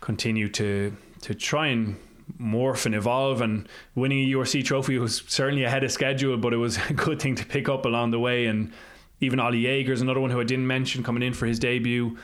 continue 0.00 0.48
to 0.48 0.94
to 1.22 1.34
try 1.34 1.68
and 1.68 1.96
morph 2.40 2.86
and 2.86 2.94
evolve. 2.94 3.40
And 3.40 3.68
winning 3.94 4.24
a 4.24 4.36
URC 4.36 4.64
trophy 4.64 4.98
was 4.98 5.22
certainly 5.28 5.64
ahead 5.64 5.84
of 5.84 5.92
schedule, 5.92 6.36
but 6.36 6.52
it 6.52 6.56
was 6.56 6.78
a 6.90 6.92
good 6.92 7.20
thing 7.20 7.36
to 7.36 7.46
pick 7.46 7.68
up 7.68 7.84
along 7.84 8.10
the 8.10 8.18
way. 8.18 8.46
And 8.46 8.72
even 9.20 9.38
Ollie 9.38 9.66
is 9.66 10.00
another 10.00 10.20
one 10.20 10.30
who 10.30 10.40
I 10.40 10.44
didn't 10.44 10.66
mention 10.66 11.02
coming 11.04 11.22
in 11.22 11.34
for 11.34 11.46
his 11.46 11.58
debut. 11.58 12.16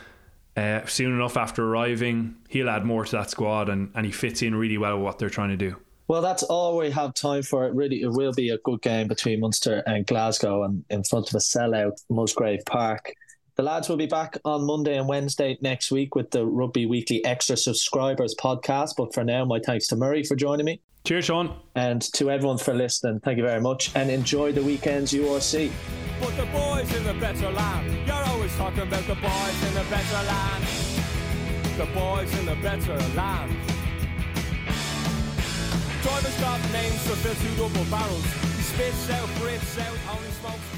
Uh, 0.57 0.85
soon 0.87 1.13
enough 1.13 1.37
after 1.37 1.63
arriving, 1.65 2.37
he'll 2.49 2.71
add 2.71 2.85
more 2.85 3.05
to 3.05 3.13
that 3.13 3.31
squad 3.31 3.69
and, 3.69 3.91
and 3.95 4.07
he 4.07 4.13
fits 4.13 4.43
in 4.43 4.55
really 4.55 4.79
well 4.79 4.97
with 4.97 5.05
what 5.05 5.19
they're 5.19 5.29
trying 5.29 5.51
to 5.51 5.57
do. 5.57 5.77
Well, 6.09 6.23
that's 6.23 6.45
all 6.45 6.77
we 6.77 6.91
have 6.93 7.15
time 7.15 7.43
for. 7.43 7.67
It 7.67 7.75
really, 7.75 8.03
it 8.03 8.13
will 8.13 8.33
be 8.33 8.51
a 8.51 8.59
good 8.59 8.81
game 8.81 9.09
between 9.09 9.41
Munster 9.41 9.83
and 9.87 10.07
Glasgow, 10.07 10.63
and 10.63 10.85
in 10.89 11.03
front 11.03 11.29
of 11.29 11.35
a 11.35 11.39
sellout 11.39 12.01
Musgrave 12.09 12.65
Park. 12.65 13.13
The 13.57 13.65
lads 13.65 13.89
will 13.89 13.97
be 13.97 14.07
back 14.07 14.39
on 14.45 14.65
Monday 14.65 14.97
and 14.99 15.09
Wednesday 15.09 15.59
next 15.63 15.91
week 15.91 16.15
with 16.15 16.31
the 16.31 16.47
Rugby 16.47 16.87
Weekly 16.87 17.25
Extra 17.25 17.57
Subscribers 17.57 18.37
podcast. 18.39 18.91
But 18.97 19.15
for 19.15 19.25
now, 19.25 19.45
my 19.45 19.59
thanks 19.59 19.89
to 19.89 19.97
Murray 19.97 20.23
for 20.23 20.37
joining 20.37 20.67
me. 20.67 20.81
Cheers, 21.05 21.25
Sean. 21.25 21.57
And 21.75 22.03
to 22.15 22.31
everyone 22.31 22.59
for 22.59 22.75
listening. 22.75 23.21
Thank 23.21 23.39
you 23.39 23.45
very 23.45 23.61
much, 23.61 23.95
and 23.97 24.11
enjoy 24.11 24.53
the 24.53 24.63
weekend's 24.63 25.13
URC. 25.13 25.73
But 26.21 26.37
the 26.37 26.47
boys 26.47 26.95
in 26.95 27.05
the 27.05 27.15
better 27.15 27.51
land, 27.51 28.07
you're 28.07 28.15
always 28.15 28.16
talking 28.57 28.83
about 28.83 29.07
the 29.07 29.15
boys 29.17 29.63
in 29.69 29.75
the 29.75 29.85
better 29.91 30.23
land. 30.27 30.65
The 31.77 31.87
boys 31.93 32.39
in 32.39 32.47
the 32.47 32.57
better 32.57 32.97
land. 33.15 33.53
Drivers 36.03 36.41
got 36.41 36.61
names 36.73 37.03
to 37.05 37.17
fill 37.17 37.35
two 37.35 37.55
double 37.57 37.85
barrels. 37.91 38.25
He 38.57 38.63
spits 38.63 39.11
out, 39.11 39.29
breathes 39.41 39.79
out, 39.79 39.99
only 40.17 40.31
smokes. 40.31 40.76